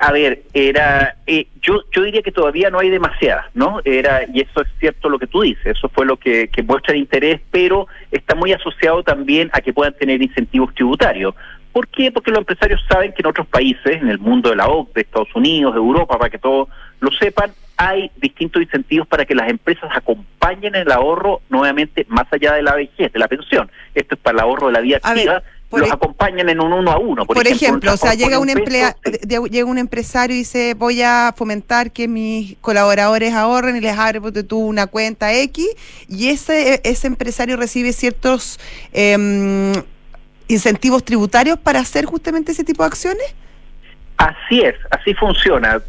A 0.03 0.13
ver, 0.13 0.45
era, 0.55 1.17
eh, 1.27 1.47
yo, 1.61 1.83
yo 1.93 2.03
diría 2.03 2.23
que 2.23 2.33
todavía 2.33 2.71
no 2.71 2.79
hay 2.79 2.89
demasiadas, 2.89 3.45
¿no? 3.53 3.81
Era, 3.85 4.23
y 4.33 4.41
eso 4.41 4.63
es 4.63 4.69
cierto 4.79 5.11
lo 5.11 5.19
que 5.19 5.27
tú 5.27 5.43
dices, 5.43 5.77
eso 5.77 5.91
fue 5.91 6.07
lo 6.07 6.17
que, 6.17 6.49
que 6.49 6.63
muestra 6.63 6.95
el 6.95 7.01
interés, 7.01 7.39
pero 7.51 7.87
está 8.11 8.35
muy 8.35 8.51
asociado 8.55 9.03
también 9.03 9.51
a 9.53 9.61
que 9.61 9.75
puedan 9.75 9.93
tener 9.93 10.23
incentivos 10.23 10.75
tributarios. 10.75 11.35
¿Por 11.71 11.87
qué? 11.89 12.11
Porque 12.11 12.31
los 12.31 12.41
empresarios 12.41 12.83
saben 12.89 13.13
que 13.13 13.21
en 13.21 13.27
otros 13.27 13.47
países, 13.47 14.01
en 14.01 14.09
el 14.09 14.19
mundo 14.19 14.49
de 14.49 14.57
la 14.57 14.69
OCDE, 14.69 15.03
Estados 15.03 15.35
Unidos, 15.35 15.77
Europa, 15.77 16.17
para 16.17 16.31
que 16.31 16.39
todos 16.39 16.71
lo 17.01 17.11
sepan, 17.11 17.53
hay 17.77 18.11
distintos 18.17 18.63
incentivos 18.63 19.07
para 19.07 19.27
que 19.27 19.35
las 19.35 19.51
empresas 19.51 19.91
acompañen 19.95 20.77
el 20.77 20.91
ahorro 20.93 21.43
nuevamente 21.51 22.07
más 22.09 22.27
allá 22.33 22.55
de 22.55 22.63
la 22.63 22.75
vejez, 22.75 23.13
de 23.13 23.19
la 23.19 23.29
pensión. 23.29 23.71
Esto 23.95 24.15
es 24.15 24.21
para 24.23 24.39
el 24.39 24.41
ahorro 24.41 24.69
de 24.69 24.73
la 24.73 24.81
vida 24.81 24.97
activa 24.97 25.43
los 25.79 25.93
acompañan 25.93 26.49
en 26.49 26.61
un 26.61 26.73
uno 26.73 26.91
a 26.91 26.99
uno. 26.99 27.25
Por, 27.27 27.47
ejemplo, 27.47 27.93
o 27.93 27.97
sea, 27.97 28.15
llega 28.15 28.39
un, 28.39 28.51
emplea, 28.51 28.97
llega 29.27 29.65
un 29.65 29.79
empresario 29.79 30.35
y 30.35 30.41
dice, 30.41 30.75
voy 30.75 31.03
a 31.03 31.33
fomentar 31.37 31.93
que 31.93 32.09
mis 32.09 32.57
colaboradores 32.61 33.35
ahorren 33.35 33.77
y 33.77 33.81
les 33.81 33.97
abre 33.97 34.21
tú 34.43 34.59
una 34.59 34.87
cuenta 34.87 35.33
X, 35.33 35.67
y 36.09 36.29
ese, 36.29 36.81
ese 36.85 37.07
empresario 37.07 37.57
recibe 37.57 37.93
ciertos 37.93 38.59
em, 38.93 39.73
incentivos 40.49 41.05
tributarios 41.05 41.59
para 41.59 41.79
hacer 41.81 42.05
justamente 42.05 42.53
ese 42.53 42.65
tipo 42.65 42.83
de 42.83 42.89
acciones. 42.89 43.35
Así 44.21 44.61
es, 44.61 44.75
así 44.91 45.15
funciona. 45.15 45.81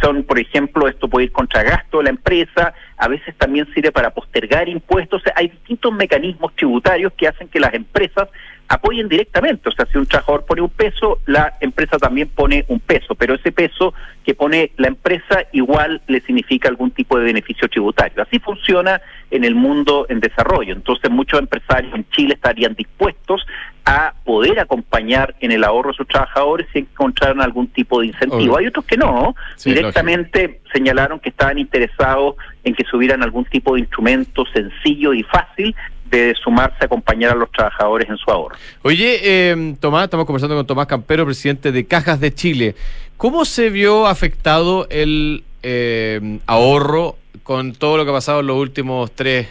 Son, 0.00 0.22
por 0.22 0.38
ejemplo, 0.38 0.88
esto 0.88 1.06
puede 1.06 1.26
ir 1.26 1.32
contra 1.32 1.62
gasto 1.62 1.98
de 1.98 2.04
la 2.04 2.10
empresa, 2.10 2.72
a 2.96 3.08
veces 3.08 3.34
también 3.36 3.66
sirve 3.74 3.92
para 3.92 4.08
postergar 4.08 4.70
impuestos. 4.70 5.22
hay 5.34 5.48
distintos 5.48 5.92
mecanismos 5.92 6.54
tributarios 6.56 7.12
que 7.12 7.28
hacen 7.28 7.46
que 7.48 7.60
las 7.60 7.74
empresas 7.74 8.30
apoyen 8.68 9.08
directamente. 9.08 9.68
O 9.68 9.72
sea, 9.72 9.86
si 9.86 9.98
un 9.98 10.06
trabajador 10.06 10.44
pone 10.44 10.60
un 10.60 10.68
peso, 10.68 11.20
la 11.26 11.54
empresa 11.60 11.98
también 11.98 12.28
pone 12.28 12.64
un 12.68 12.80
peso, 12.80 13.14
pero 13.14 13.34
ese 13.34 13.50
peso 13.50 13.94
que 14.24 14.34
pone 14.34 14.72
la 14.76 14.88
empresa 14.88 15.44
igual 15.52 16.02
le 16.06 16.20
significa 16.20 16.68
algún 16.68 16.90
tipo 16.90 17.18
de 17.18 17.24
beneficio 17.24 17.68
tributario. 17.68 18.22
Así 18.22 18.38
funciona 18.38 19.00
en 19.30 19.44
el 19.44 19.54
mundo 19.54 20.06
en 20.08 20.20
desarrollo. 20.20 20.74
Entonces, 20.74 21.10
muchos 21.10 21.40
empresarios 21.40 21.94
en 21.94 22.08
Chile 22.10 22.34
estarían 22.34 22.74
dispuestos 22.74 23.44
a 23.86 24.12
poder 24.22 24.60
acompañar 24.60 25.34
en 25.40 25.50
el 25.50 25.64
ahorro 25.64 25.92
de 25.92 25.96
sus 25.96 26.06
trabajadores 26.06 26.66
si 26.74 26.80
encontraran 26.80 27.40
algún 27.40 27.68
tipo 27.68 28.00
de 28.00 28.08
incentivo. 28.08 28.58
Hay 28.58 28.66
otros 28.66 28.84
que 28.84 28.98
no, 28.98 29.34
directamente 29.64 30.60
señalaron 30.74 31.20
que 31.20 31.30
estaban 31.30 31.58
interesados 31.58 32.36
en 32.64 32.74
que 32.74 32.84
subieran 32.84 33.22
algún 33.22 33.46
tipo 33.46 33.74
de 33.74 33.80
instrumento 33.80 34.44
sencillo 34.52 35.14
y 35.14 35.22
fácil 35.22 35.74
de 36.10 36.34
sumarse 36.42 36.76
a 36.80 36.84
acompañar 36.86 37.32
a 37.32 37.34
los 37.34 37.50
trabajadores 37.50 38.08
en 38.08 38.16
su 38.16 38.30
ahorro. 38.30 38.56
Oye, 38.82 39.20
eh, 39.22 39.74
Tomás, 39.80 40.04
estamos 40.04 40.26
conversando 40.26 40.56
con 40.56 40.66
Tomás 40.66 40.86
Campero, 40.86 41.24
presidente 41.24 41.72
de 41.72 41.86
Cajas 41.86 42.20
de 42.20 42.32
Chile. 42.32 42.74
¿Cómo 43.18 43.44
se 43.44 43.70
vio 43.70 44.06
afectado 44.06 44.86
el 44.90 45.42
eh, 45.64 46.38
ahorro 46.46 47.16
con 47.42 47.72
todo 47.72 47.96
lo 47.96 48.04
que 48.04 48.10
ha 48.10 48.14
pasado 48.14 48.40
en 48.40 48.46
los 48.46 48.56
últimos 48.56 49.10
tres, 49.10 49.48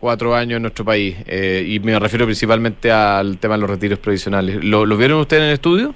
cuatro 0.00 0.34
años 0.34 0.56
en 0.56 0.62
nuestro 0.62 0.84
país? 0.84 1.16
Eh, 1.26 1.64
y 1.64 1.78
me 1.78 1.96
refiero 1.96 2.24
principalmente 2.24 2.90
al 2.90 3.38
tema 3.38 3.54
de 3.54 3.60
los 3.60 3.70
retiros 3.70 4.00
provisionales. 4.00 4.64
¿Lo, 4.64 4.84
vieron 4.96 5.20
ustedes 5.20 5.42
en 5.42 5.48
el 5.48 5.54
estudio? 5.54 5.94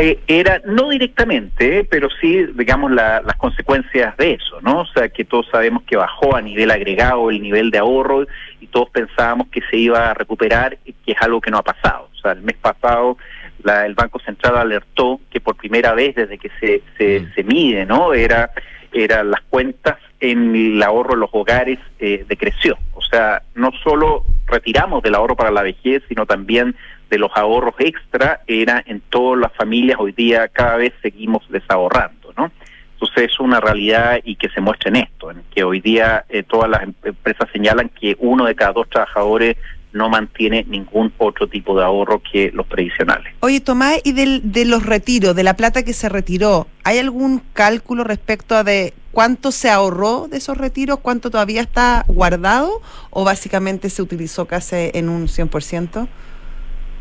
Eh, 0.00 0.18
era 0.26 0.60
no 0.66 0.88
directamente, 0.88 1.84
pero 1.84 2.08
sí, 2.20 2.44
digamos, 2.54 2.90
las 2.90 3.36
consecuencias 3.36 4.16
de 4.16 4.32
eso, 4.32 4.60
¿no? 4.62 4.80
O 4.80 4.86
sea, 4.86 5.08
que 5.08 5.24
todos 5.24 5.46
sabemos 5.52 5.84
que 5.84 5.96
bajó 5.96 6.34
a 6.34 6.40
nivel 6.40 6.72
agregado 6.72 7.30
el 7.30 7.40
nivel 7.40 7.70
de 7.70 7.78
ahorro 7.78 8.26
y 8.60 8.66
todos 8.66 8.90
pensábamos 8.90 9.48
que 9.48 9.60
se 9.70 9.76
iba 9.76 10.10
a 10.10 10.14
recuperar, 10.14 10.78
que 10.78 11.12
es 11.12 11.16
algo 11.20 11.40
que 11.40 11.50
no 11.50 11.58
ha 11.58 11.62
pasado. 11.62 12.08
O 12.12 12.16
sea, 12.16 12.32
el 12.32 12.42
mes 12.42 12.56
pasado 12.56 13.16
la, 13.62 13.86
el 13.86 13.94
Banco 13.94 14.18
Central 14.20 14.56
alertó 14.56 15.20
que 15.30 15.40
por 15.40 15.56
primera 15.56 15.94
vez 15.94 16.14
desde 16.14 16.38
que 16.38 16.50
se, 16.60 16.82
se, 16.96 17.20
mm. 17.20 17.34
se 17.34 17.42
mide, 17.44 17.86
¿no? 17.86 18.14
Era, 18.14 18.50
era 18.92 19.22
las 19.22 19.40
cuentas 19.42 19.98
en 20.20 20.54
el 20.54 20.82
ahorro 20.82 21.14
en 21.14 21.20
los 21.20 21.30
hogares 21.32 21.78
eh, 21.98 22.24
decreció. 22.28 22.78
O 22.94 23.02
sea, 23.02 23.42
no 23.54 23.70
solo 23.82 24.24
retiramos 24.46 25.02
del 25.02 25.14
ahorro 25.14 25.36
para 25.36 25.50
la 25.50 25.62
vejez, 25.62 26.02
sino 26.08 26.26
también 26.26 26.76
de 27.08 27.18
los 27.18 27.30
ahorros 27.34 27.74
extra 27.78 28.40
era 28.46 28.82
en 28.86 29.00
todas 29.00 29.40
las 29.40 29.52
familias 29.52 29.98
hoy 29.98 30.12
día 30.12 30.48
cada 30.48 30.76
vez 30.76 30.92
seguimos 31.02 31.42
desahorrando, 31.50 32.32
¿no? 32.36 32.52
Entonces 33.00 33.30
es 33.32 33.40
una 33.40 33.60
realidad 33.60 34.18
y 34.24 34.36
que 34.36 34.50
se 34.50 34.60
muestra 34.60 34.90
en 34.90 34.96
esto, 34.96 35.30
en 35.30 35.42
que 35.54 35.64
hoy 35.64 35.80
día 35.80 36.26
eh, 36.28 36.42
todas 36.42 36.68
las 36.68 36.82
empresas 36.82 37.48
señalan 37.50 37.88
que 37.88 38.14
uno 38.18 38.44
de 38.44 38.54
cada 38.54 38.72
dos 38.72 38.90
trabajadores 38.90 39.56
no 39.92 40.10
mantiene 40.10 40.64
ningún 40.68 41.12
otro 41.18 41.48
tipo 41.48 41.76
de 41.76 41.84
ahorro 41.84 42.20
que 42.20 42.50
los 42.52 42.66
previsionales. 42.66 43.34
Oye, 43.40 43.60
Tomás, 43.60 44.00
y 44.04 44.12
de 44.12 44.64
los 44.66 44.84
retiros, 44.84 45.34
de 45.34 45.42
la 45.42 45.54
plata 45.54 45.82
que 45.82 45.94
se 45.94 46.08
retiró, 46.08 46.66
¿hay 46.84 46.98
algún 46.98 47.42
cálculo 47.54 48.04
respecto 48.04 48.54
a 48.54 48.64
de 48.64 48.92
cuánto 49.12 49.50
se 49.50 49.70
ahorró 49.70 50.28
de 50.28 50.36
esos 50.36 50.58
retiros, 50.58 51.00
cuánto 51.00 51.30
todavía 51.30 51.62
está 51.62 52.04
guardado 52.06 52.82
o 53.10 53.24
básicamente 53.24 53.90
se 53.90 54.02
utilizó 54.02 54.46
casi 54.46 54.90
en 54.92 55.08
un 55.08 55.26
100%? 55.26 56.06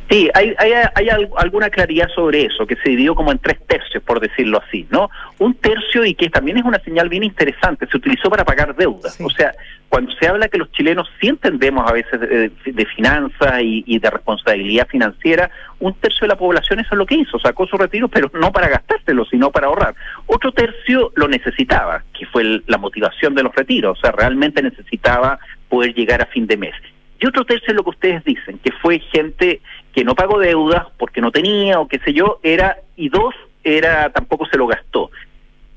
Sí, 0.10 0.28
hay, 0.34 0.56
hay, 0.58 0.72
hay, 0.96 1.08
alguna 1.38 1.70
claridad 1.70 2.10
sobre 2.16 2.46
eso, 2.46 2.66
que 2.66 2.76
se 2.78 2.90
dividió 2.90 3.14
como 3.14 3.32
en 3.32 3.38
tres 3.38 3.60
tercios, 3.68 4.02
por 4.02 4.20
decirlo 4.20 4.60
así, 4.66 4.88
¿no? 4.90 5.12
Un 5.38 5.54
tercio, 5.54 6.04
y 6.04 6.16
que 6.16 6.32
también 6.32 6.58
es 6.58 6.64
una 6.64 6.80
señal 6.80 7.10
bien 7.10 7.24
interesante, 7.24 7.86
se 7.86 7.96
utilizó 7.96 8.28
para 8.28 8.44
pagar 8.44 8.76
deudas. 8.76 9.22
O 9.22 9.30
sea, 9.30 9.54
cuando 9.88 10.12
se 10.14 10.28
habla 10.28 10.48
que 10.48 10.58
los 10.58 10.72
chilenos 10.72 11.08
sí 11.22 11.28
entendemos 11.28 11.88
a 11.88 11.94
veces 11.94 12.20
de, 12.20 12.86
finanzas 12.96 13.62
y, 13.62 14.00
de 14.00 14.10
responsabilidad 14.10 14.88
financiera, 14.88 15.52
un 15.80 15.94
tercio 15.94 16.22
de 16.22 16.30
la 16.30 16.38
población 16.38 16.80
eso 16.80 16.90
es 16.92 16.98
lo 16.98 17.06
que 17.06 17.16
hizo, 17.16 17.38
sacó 17.38 17.68
su 17.68 17.78
retiro, 17.78 18.08
pero 18.08 18.32
no 18.34 18.52
para 18.52 18.68
gastárselo, 18.68 19.26
sino 19.26 19.52
para 19.52 19.68
ahorrar. 19.68 19.94
Otro 20.26 20.52
tercio 20.52 21.12
lo 21.16 21.28
necesitaba, 21.28 22.04
que 22.18 22.26
fue 22.26 22.62
la 22.66 22.80
motivación 22.80 23.36
de 23.36 23.44
los 23.44 23.54
retiros, 23.54 24.00
o 24.00 24.02
sea, 24.02 24.12
realmente 24.12 24.64
necesitaba 24.64 25.38
poder 25.68 25.94
llegar 25.94 26.24
a 26.24 26.26
fin 26.26 26.48
de 26.48 26.58
mes. 26.58 26.74
Y 27.20 27.28
otro 27.28 27.46
tercio 27.46 27.68
es 27.68 27.76
lo 27.76 27.84
que 27.84 27.90
ustedes 27.90 28.24
dicen, 28.24 28.60
que 28.60 28.72
fue 28.72 29.00
gente 29.00 29.62
que 29.94 30.04
no 30.04 30.16
pagó 30.16 30.40
deudas 30.40 30.86
porque 30.98 31.22
no 31.22 31.32
tenía 31.32 31.80
o 31.80 31.88
qué 31.88 32.00
sé 32.00 32.14
yo, 32.14 32.40
era, 32.44 32.78
y 32.96 33.10
dos, 33.10 33.36
era 33.64 34.10
tampoco 34.12 34.46
se 34.46 34.58
lo 34.58 34.68
gastó. 34.68 35.12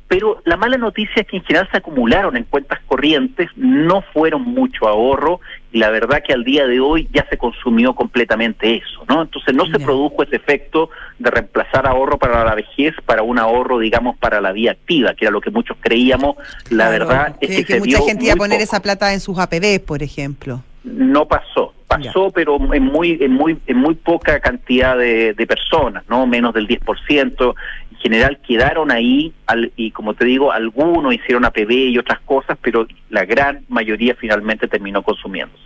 Pero 0.07 0.43
la 0.45 0.59
mala 0.59 0.77
noticia 0.77 1.23
es 1.23 1.27
que 1.27 1.39
en 1.39 1.43
general 1.43 1.67
se 1.73 1.79
acumularon 1.79 2.37
en 2.37 2.45
cuentas 2.45 2.81
corrientes, 2.87 3.49
no 3.57 4.03
fueron 4.13 4.43
mucho 4.43 4.87
ahorro 4.87 5.41
y 5.73 5.79
la 5.79 5.89
verdad 5.89 6.23
que 6.23 6.35
al 6.35 6.45
día 6.45 6.67
de 6.67 6.81
hoy 6.81 7.09
ya 7.15 7.27
se 7.31 7.39
consumió 7.39 7.95
completamente 7.95 8.77
eso, 8.77 9.07
¿no? 9.09 9.23
Entonces 9.23 9.55
no 9.55 9.65
se 9.65 9.79
produjo 9.79 10.23
ese 10.23 10.37
efecto 10.37 10.91
de 11.19 11.31
reemplazar 11.31 11.87
ahorro 11.87 12.19
para 12.19 12.45
la 12.45 12.55
vejez 12.55 12.95
para 13.07 13.23
un 13.23 13.39
ahorro, 13.39 13.79
digamos, 13.79 14.19
para 14.19 14.43
la 14.43 14.53
vida 14.53 14.73
activa, 14.73 15.15
que 15.15 15.25
era 15.25 15.33
lo 15.33 15.41
que 15.41 15.51
muchos 15.51 15.79
creíamos. 15.81 16.37
La 16.69 16.91
verdad 16.91 17.35
es 17.41 17.65
que, 17.65 17.79
mucha 17.79 18.03
gente 18.03 18.27
iba 18.27 18.35
a 18.35 18.37
poner 18.37 18.61
esa 18.61 18.83
plata 18.83 19.15
en 19.15 19.21
sus 19.21 19.39
APB, 19.39 19.81
por 19.83 20.03
ejemplo. 20.03 20.63
No 20.85 21.27
pasó 21.27 21.73
pasó, 21.97 22.31
pero 22.31 22.59
en 22.73 22.85
muy, 22.85 23.19
en 23.21 23.33
muy, 23.33 23.59
en 23.67 23.77
muy 23.77 23.95
poca 23.95 24.41
cantidad 24.41 24.97
de, 24.97 25.35
personas, 25.47 26.05
no 26.09 26.27
menos 26.27 26.55
del 26.55 26.67
10%. 26.67 27.55
En 27.91 27.99
general 27.99 28.39
quedaron 28.47 28.91
ahí 28.91 29.33
y 29.77 29.91
como 29.91 30.15
te 30.15 30.25
digo, 30.25 30.53
algunos 30.53 31.15
hicieron 31.15 31.45
APB 31.45 31.71
y 31.71 31.99
otras 31.99 32.21
cosas, 32.21 32.59
pero 32.63 32.87
la 33.11 33.25
gran 33.25 33.65
mayoría 33.69 34.15
finalmente 34.15 34.69
terminó 34.69 35.03
consumiéndose. 35.03 35.63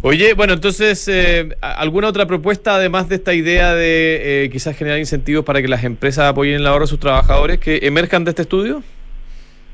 Oye, 0.00 0.34
bueno, 0.34 0.52
entonces, 0.52 1.08
eh, 1.08 1.48
¿alguna 1.60 2.06
otra 2.06 2.26
propuesta 2.26 2.76
además 2.76 3.08
de 3.08 3.16
esta 3.16 3.34
idea 3.34 3.74
de 3.74 4.44
eh, 4.44 4.50
quizás 4.50 4.76
generar 4.76 5.00
incentivos 5.00 5.44
para 5.44 5.60
que 5.60 5.66
las 5.66 5.82
empresas 5.82 6.26
apoyen 6.26 6.54
el 6.54 6.66
ahorro 6.68 6.84
de 6.84 6.88
sus 6.88 7.00
trabajadores 7.00 7.58
que 7.58 7.80
emerjan 7.82 8.22
de 8.22 8.30
este 8.30 8.42
estudio? 8.42 8.84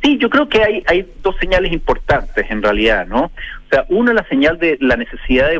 Sí, 0.04 0.18
yo 0.18 0.28
creo 0.28 0.50
que 0.50 0.62
hay, 0.62 0.82
hay 0.86 1.10
dos 1.22 1.34
señales 1.40 1.72
importantes 1.72 2.44
en 2.50 2.62
realidad, 2.62 3.06
¿no? 3.06 3.24
O 3.24 3.68
sea, 3.70 3.86
una 3.88 4.12
la 4.12 4.28
señal 4.28 4.58
de 4.58 4.76
la 4.78 4.96
necesidad 4.96 5.48
de 5.48 5.58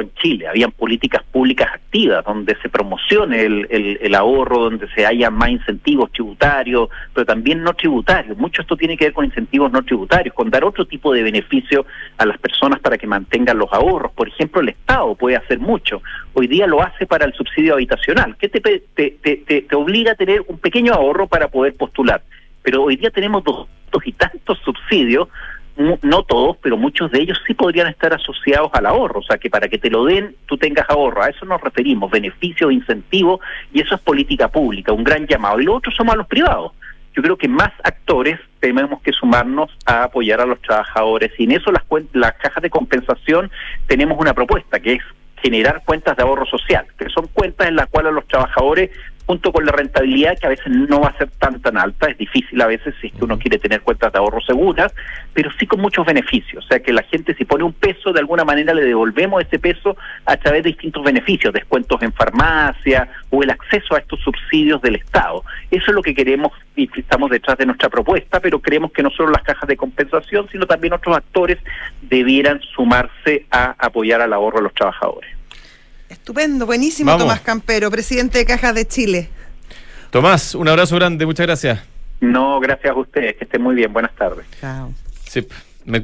en 0.00 0.14
Chile. 0.14 0.48
Habían 0.48 0.72
políticas 0.72 1.22
públicas 1.24 1.68
activas 1.72 2.24
donde 2.24 2.56
se 2.62 2.68
promocione 2.68 3.42
el, 3.42 3.98
el, 4.00 4.14
ahorro, 4.14 4.58
donde 4.64 4.88
se 4.94 5.04
haya 5.04 5.30
más 5.30 5.50
incentivos 5.50 6.10
tributarios, 6.12 6.88
pero 7.12 7.26
también 7.26 7.62
no 7.62 7.74
tributarios. 7.74 8.36
Mucho 8.38 8.62
esto 8.62 8.76
tiene 8.76 8.96
que 8.96 9.06
ver 9.06 9.12
con 9.12 9.24
incentivos 9.24 9.70
no 9.70 9.82
tributarios, 9.82 10.34
con 10.34 10.50
dar 10.50 10.64
otro 10.64 10.86
tipo 10.86 11.12
de 11.12 11.22
beneficio 11.22 11.84
a 12.16 12.26
las 12.26 12.38
personas 12.38 12.80
para 12.80 12.96
que 12.96 13.06
mantengan 13.06 13.58
los 13.58 13.72
ahorros. 13.72 14.12
Por 14.12 14.28
ejemplo, 14.28 14.60
el 14.60 14.70
Estado 14.70 15.14
puede 15.14 15.36
hacer 15.36 15.58
mucho. 15.58 16.02
Hoy 16.32 16.46
día 16.46 16.66
lo 16.66 16.82
hace 16.82 17.06
para 17.06 17.26
el 17.26 17.34
subsidio 17.34 17.74
habitacional, 17.74 18.36
que 18.36 18.48
te, 18.48 18.60
te, 18.60 18.80
te, 18.94 19.62
te 19.62 19.76
obliga 19.76 20.12
a 20.12 20.16
tener 20.16 20.42
un 20.46 20.58
pequeño 20.58 20.94
ahorro 20.94 21.26
para 21.26 21.48
poder 21.48 21.76
postular 21.76 22.22
pero 22.62 22.82
hoy 22.82 22.96
día 22.96 23.10
tenemos 23.10 23.44
dos, 23.44 23.68
y 24.04 24.12
tantos 24.12 24.58
subsidios, 24.64 25.28
no 25.76 26.22
todos, 26.22 26.56
pero 26.58 26.76
muchos 26.76 27.10
de 27.10 27.20
ellos 27.20 27.38
sí 27.46 27.54
podrían 27.54 27.86
estar 27.88 28.12
asociados 28.12 28.70
al 28.74 28.86
ahorro, 28.86 29.20
o 29.20 29.22
sea, 29.22 29.38
que 29.38 29.48
para 29.48 29.68
que 29.68 29.78
te 29.78 29.90
lo 29.90 30.04
den 30.04 30.36
tú 30.46 30.58
tengas 30.58 30.88
ahorro, 30.88 31.22
a 31.22 31.28
eso 31.28 31.46
nos 31.46 31.60
referimos, 31.60 32.10
beneficio, 32.10 32.70
incentivo, 32.70 33.40
y 33.72 33.80
eso 33.80 33.94
es 33.94 34.00
política 34.00 34.48
pública, 34.48 34.92
un 34.92 35.04
gran 35.04 35.26
llamado. 35.26 35.60
Y 35.60 35.64
lo 35.64 35.74
otro 35.74 35.90
somos 35.92 36.14
a 36.14 36.18
los 36.18 36.26
privados. 36.26 36.72
Yo 37.14 37.22
creo 37.22 37.36
que 37.36 37.48
más 37.48 37.72
actores 37.84 38.38
tenemos 38.60 39.02
que 39.02 39.12
sumarnos 39.12 39.70
a 39.84 40.04
apoyar 40.04 40.40
a 40.40 40.46
los 40.46 40.60
trabajadores 40.62 41.32
y 41.38 41.44
en 41.44 41.52
eso 41.52 41.70
las, 41.70 41.82
las 42.12 42.32
cajas 42.34 42.62
de 42.62 42.70
compensación 42.70 43.50
tenemos 43.86 44.18
una 44.18 44.32
propuesta 44.32 44.80
que 44.80 44.94
es 44.94 45.02
generar 45.42 45.82
cuentas 45.84 46.16
de 46.16 46.22
ahorro 46.22 46.46
social, 46.46 46.86
que 46.96 47.08
son 47.10 47.26
cuentas 47.26 47.68
en 47.68 47.76
las 47.76 47.88
cuales 47.88 48.12
los 48.12 48.26
trabajadores 48.28 48.90
junto 49.26 49.52
con 49.52 49.64
la 49.64 49.72
rentabilidad 49.72 50.38
que 50.38 50.46
a 50.46 50.50
veces 50.50 50.68
no 50.68 51.00
va 51.00 51.08
a 51.08 51.18
ser 51.18 51.28
tan 51.38 51.60
tan 51.60 51.78
alta, 51.78 52.08
es 52.08 52.18
difícil 52.18 52.60
a 52.60 52.66
veces 52.66 52.94
si 53.00 53.08
es 53.08 53.12
que 53.12 53.24
uno 53.24 53.38
quiere 53.38 53.58
tener 53.58 53.82
cuentas 53.82 54.12
de 54.12 54.18
ahorro 54.18 54.40
seguras, 54.40 54.92
pero 55.32 55.50
sí 55.58 55.66
con 55.66 55.80
muchos 55.80 56.04
beneficios, 56.06 56.64
o 56.64 56.68
sea 56.68 56.80
que 56.80 56.92
la 56.92 57.02
gente 57.02 57.34
si 57.34 57.44
pone 57.44 57.64
un 57.64 57.72
peso 57.72 58.12
de 58.12 58.20
alguna 58.20 58.44
manera 58.44 58.74
le 58.74 58.84
devolvemos 58.84 59.42
ese 59.42 59.58
peso 59.58 59.96
a 60.26 60.36
través 60.36 60.64
de 60.64 60.70
distintos 60.70 61.04
beneficios, 61.04 61.52
descuentos 61.52 62.02
en 62.02 62.12
farmacia 62.12 63.08
o 63.30 63.42
el 63.42 63.50
acceso 63.50 63.94
a 63.94 63.98
estos 63.98 64.20
subsidios 64.20 64.80
del 64.82 64.96
Estado. 64.96 65.44
Eso 65.70 65.84
es 65.88 65.94
lo 65.94 66.02
que 66.02 66.14
queremos 66.14 66.52
y 66.76 66.88
estamos 66.96 67.30
detrás 67.30 67.58
de 67.58 67.66
nuestra 67.66 67.88
propuesta, 67.88 68.40
pero 68.40 68.60
creemos 68.60 68.92
que 68.92 69.02
no 69.02 69.10
solo 69.10 69.30
las 69.30 69.42
cajas 69.42 69.68
de 69.68 69.76
compensación, 69.76 70.48
sino 70.50 70.66
también 70.66 70.92
otros 70.92 71.16
actores 71.16 71.58
debieran 72.02 72.60
sumarse 72.74 73.46
a 73.50 73.74
apoyar 73.78 74.20
al 74.20 74.32
ahorro 74.32 74.58
de 74.58 74.64
los 74.64 74.74
trabajadores. 74.74 75.41
Estupendo, 76.12 76.66
buenísimo, 76.66 77.10
Vamos. 77.10 77.24
Tomás 77.24 77.40
Campero, 77.40 77.90
presidente 77.90 78.38
de 78.38 78.44
Cajas 78.44 78.74
de 78.74 78.86
Chile. 78.86 79.28
Tomás, 80.10 80.54
un 80.54 80.68
abrazo 80.68 80.96
grande, 80.96 81.24
muchas 81.24 81.46
gracias. 81.46 81.80
No, 82.20 82.60
gracias 82.60 82.94
a 82.94 82.98
ustedes, 82.98 83.36
que 83.36 83.44
estén 83.44 83.62
muy 83.62 83.74
bien. 83.74 83.92
Buenas 83.92 84.14
tardes. 84.14 84.44
Chao. 84.60 84.92
Sí, 85.26 85.46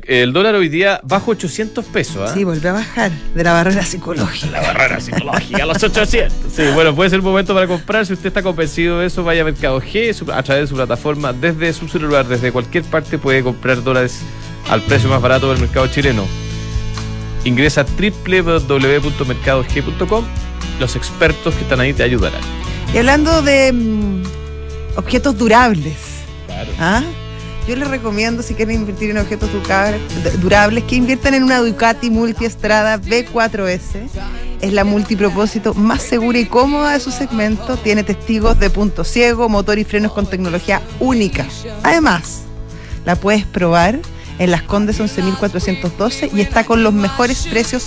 el 0.06 0.32
dólar 0.32 0.54
hoy 0.54 0.70
día 0.70 1.00
bajo 1.04 1.32
800 1.32 1.84
pesos, 1.84 2.30
¿ah? 2.30 2.34
Sí, 2.34 2.42
volvió 2.42 2.70
a 2.70 2.72
bajar 2.72 3.12
de 3.12 3.44
la 3.44 3.52
barrera 3.52 3.82
psicológica. 3.82 4.50
La 4.50 4.60
barrera 4.62 4.98
psicológica, 4.98 5.66
los 5.66 5.82
800. 5.82 6.52
Sí, 6.52 6.62
bueno, 6.74 6.94
puede 6.94 7.10
ser 7.10 7.18
el 7.18 7.22
momento 7.22 7.52
para 7.54 7.66
comprar. 7.66 8.06
Si 8.06 8.14
usted 8.14 8.28
está 8.28 8.42
convencido 8.42 9.00
de 9.00 9.06
eso, 9.06 9.22
vaya 9.22 9.42
a 9.42 9.44
Mercado 9.44 9.80
G 9.80 10.10
a 10.32 10.42
través 10.42 10.64
de 10.64 10.66
su 10.68 10.74
plataforma, 10.74 11.34
desde 11.34 11.72
su 11.74 11.86
celular, 11.86 12.26
desde 12.26 12.50
cualquier 12.50 12.84
parte, 12.84 13.18
puede 13.18 13.42
comprar 13.42 13.82
dólares 13.84 14.20
al 14.70 14.80
precio 14.82 15.10
más 15.10 15.20
barato 15.20 15.50
del 15.50 15.60
mercado 15.60 15.86
chileno. 15.86 16.26
Ingresa 17.48 17.80
a 17.80 17.84
www.mercadog.com. 17.84 20.24
Los 20.78 20.94
expertos 20.96 21.54
que 21.54 21.62
están 21.62 21.80
ahí 21.80 21.94
te 21.94 22.02
ayudarán. 22.02 22.42
Y 22.94 22.98
hablando 22.98 23.42
de 23.42 23.72
mm, 23.72 24.22
objetos 24.96 25.36
durables, 25.36 25.96
Claro. 26.46 26.70
¿ah? 26.78 27.02
yo 27.66 27.74
les 27.76 27.88
recomiendo, 27.88 28.42
si 28.42 28.54
quieren 28.54 28.76
invertir 28.76 29.10
en 29.10 29.18
objetos 29.18 29.50
durables, 30.40 30.84
que 30.84 30.96
inviertan 30.96 31.34
en 31.34 31.42
una 31.44 31.58
Ducati 31.60 32.10
Multiestrada 32.10 32.98
B4S. 33.00 34.08
Es 34.60 34.72
la 34.72 34.82
multipropósito 34.84 35.72
más 35.74 36.02
segura 36.02 36.38
y 36.38 36.46
cómoda 36.46 36.92
de 36.94 37.00
su 37.00 37.10
segmento. 37.12 37.76
Tiene 37.76 38.02
testigos 38.04 38.58
de 38.58 38.70
punto 38.70 39.04
ciego, 39.04 39.48
motor 39.48 39.78
y 39.78 39.84
frenos 39.84 40.12
con 40.12 40.26
tecnología 40.26 40.80
única. 40.98 41.46
Además, 41.82 42.42
la 43.04 43.14
puedes 43.16 43.44
probar 43.44 44.00
en 44.38 44.50
Las 44.50 44.62
Condes 44.62 45.00
11.412 45.00 46.30
y 46.34 46.40
está 46.40 46.64
con 46.64 46.82
los 46.82 46.92
mejores 46.92 47.46
precios 47.48 47.86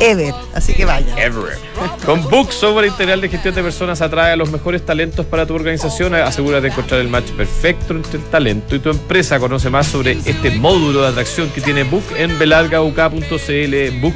ever. 0.00 0.34
Así 0.54 0.72
que 0.74 0.84
vaya. 0.84 1.14
Ever. 1.16 1.58
Con 2.04 2.22
Book, 2.28 2.52
software 2.52 2.86
integral 2.86 3.20
de 3.20 3.28
gestión 3.28 3.54
de 3.54 3.62
personas, 3.62 4.00
atrae 4.00 4.32
a 4.32 4.36
los 4.36 4.50
mejores 4.50 4.84
talentos 4.84 5.26
para 5.26 5.46
tu 5.46 5.54
organización. 5.54 6.14
Asegúrate 6.14 6.62
de 6.62 6.68
encontrar 6.68 7.00
el 7.00 7.08
match 7.08 7.30
perfecto 7.30 7.94
entre 7.94 8.18
el 8.18 8.24
talento 8.24 8.74
y 8.74 8.78
tu 8.80 8.90
empresa. 8.90 9.38
Conoce 9.38 9.70
más 9.70 9.86
sobre 9.86 10.12
este 10.24 10.50
módulo 10.52 11.02
de 11.02 11.08
atracción 11.08 11.48
que 11.50 11.60
tiene 11.60 11.84
Book 11.84 12.04
en 12.16 12.36
belargauk.cl. 12.38 14.00
Book 14.00 14.14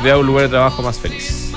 crea 0.00 0.16
un 0.18 0.26
lugar 0.26 0.44
de 0.44 0.48
trabajo 0.50 0.82
más 0.82 0.98
feliz. 0.98 1.52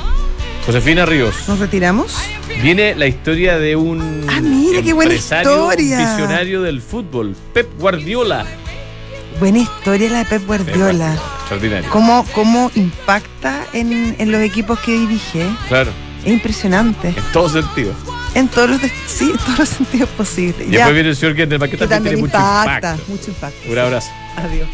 Josefina 0.66 1.06
Ríos, 1.06 1.36
¿Nos 1.50 1.60
retiramos? 1.60 2.16
viene 2.62 2.96
la 2.96 3.06
historia 3.06 3.58
de 3.60 3.76
un 3.76 4.26
Ah, 4.30 4.40
mira, 4.40 4.82
qué 4.82 4.94
buena 4.94 5.14
historia. 5.14 5.98
visionario 5.98 6.62
del 6.62 6.82
fútbol, 6.82 7.36
Pep 7.54 7.68
Guardiola. 7.78 8.46
Buena 9.40 9.60
historia 9.60 10.10
la 10.10 10.20
de 10.20 10.26
Pep 10.26 10.46
Guardiola. 10.46 11.14
Extraordinario. 11.40 11.90
¿Cómo, 11.90 12.26
cómo 12.34 12.72
impacta 12.76 13.66
en, 13.74 14.16
en 14.18 14.32
los 14.32 14.42
equipos 14.42 14.80
que 14.80 14.94
dirige? 14.94 15.48
Claro, 15.68 15.92
Es 16.24 16.32
impresionante. 16.32 17.10
en 17.10 17.24
todo 17.34 17.50
sentido. 17.50 17.94
En 18.36 18.48
todos 18.48 18.70
los, 18.70 18.82
de- 18.82 18.92
sí, 19.08 19.30
en 19.32 19.38
todos 19.38 19.60
los 19.60 19.70
sentidos 19.70 20.10
posibles. 20.10 20.68
Y 20.68 20.72
Ya, 20.72 20.78
después 20.80 20.94
viene 20.96 21.10
el 21.10 21.16
señor 21.16 21.36
que 21.36 21.48
que 21.48 21.78
también, 21.78 22.04
tiene 22.04 22.18
mucho 22.18 22.38
impacta, 22.38 22.76
impacto. 22.94 23.04
mucho 23.12 23.26
impacto. 23.32 23.72
Un 23.72 23.78
abrazo. 23.78 24.10
Adiós. 24.38 24.68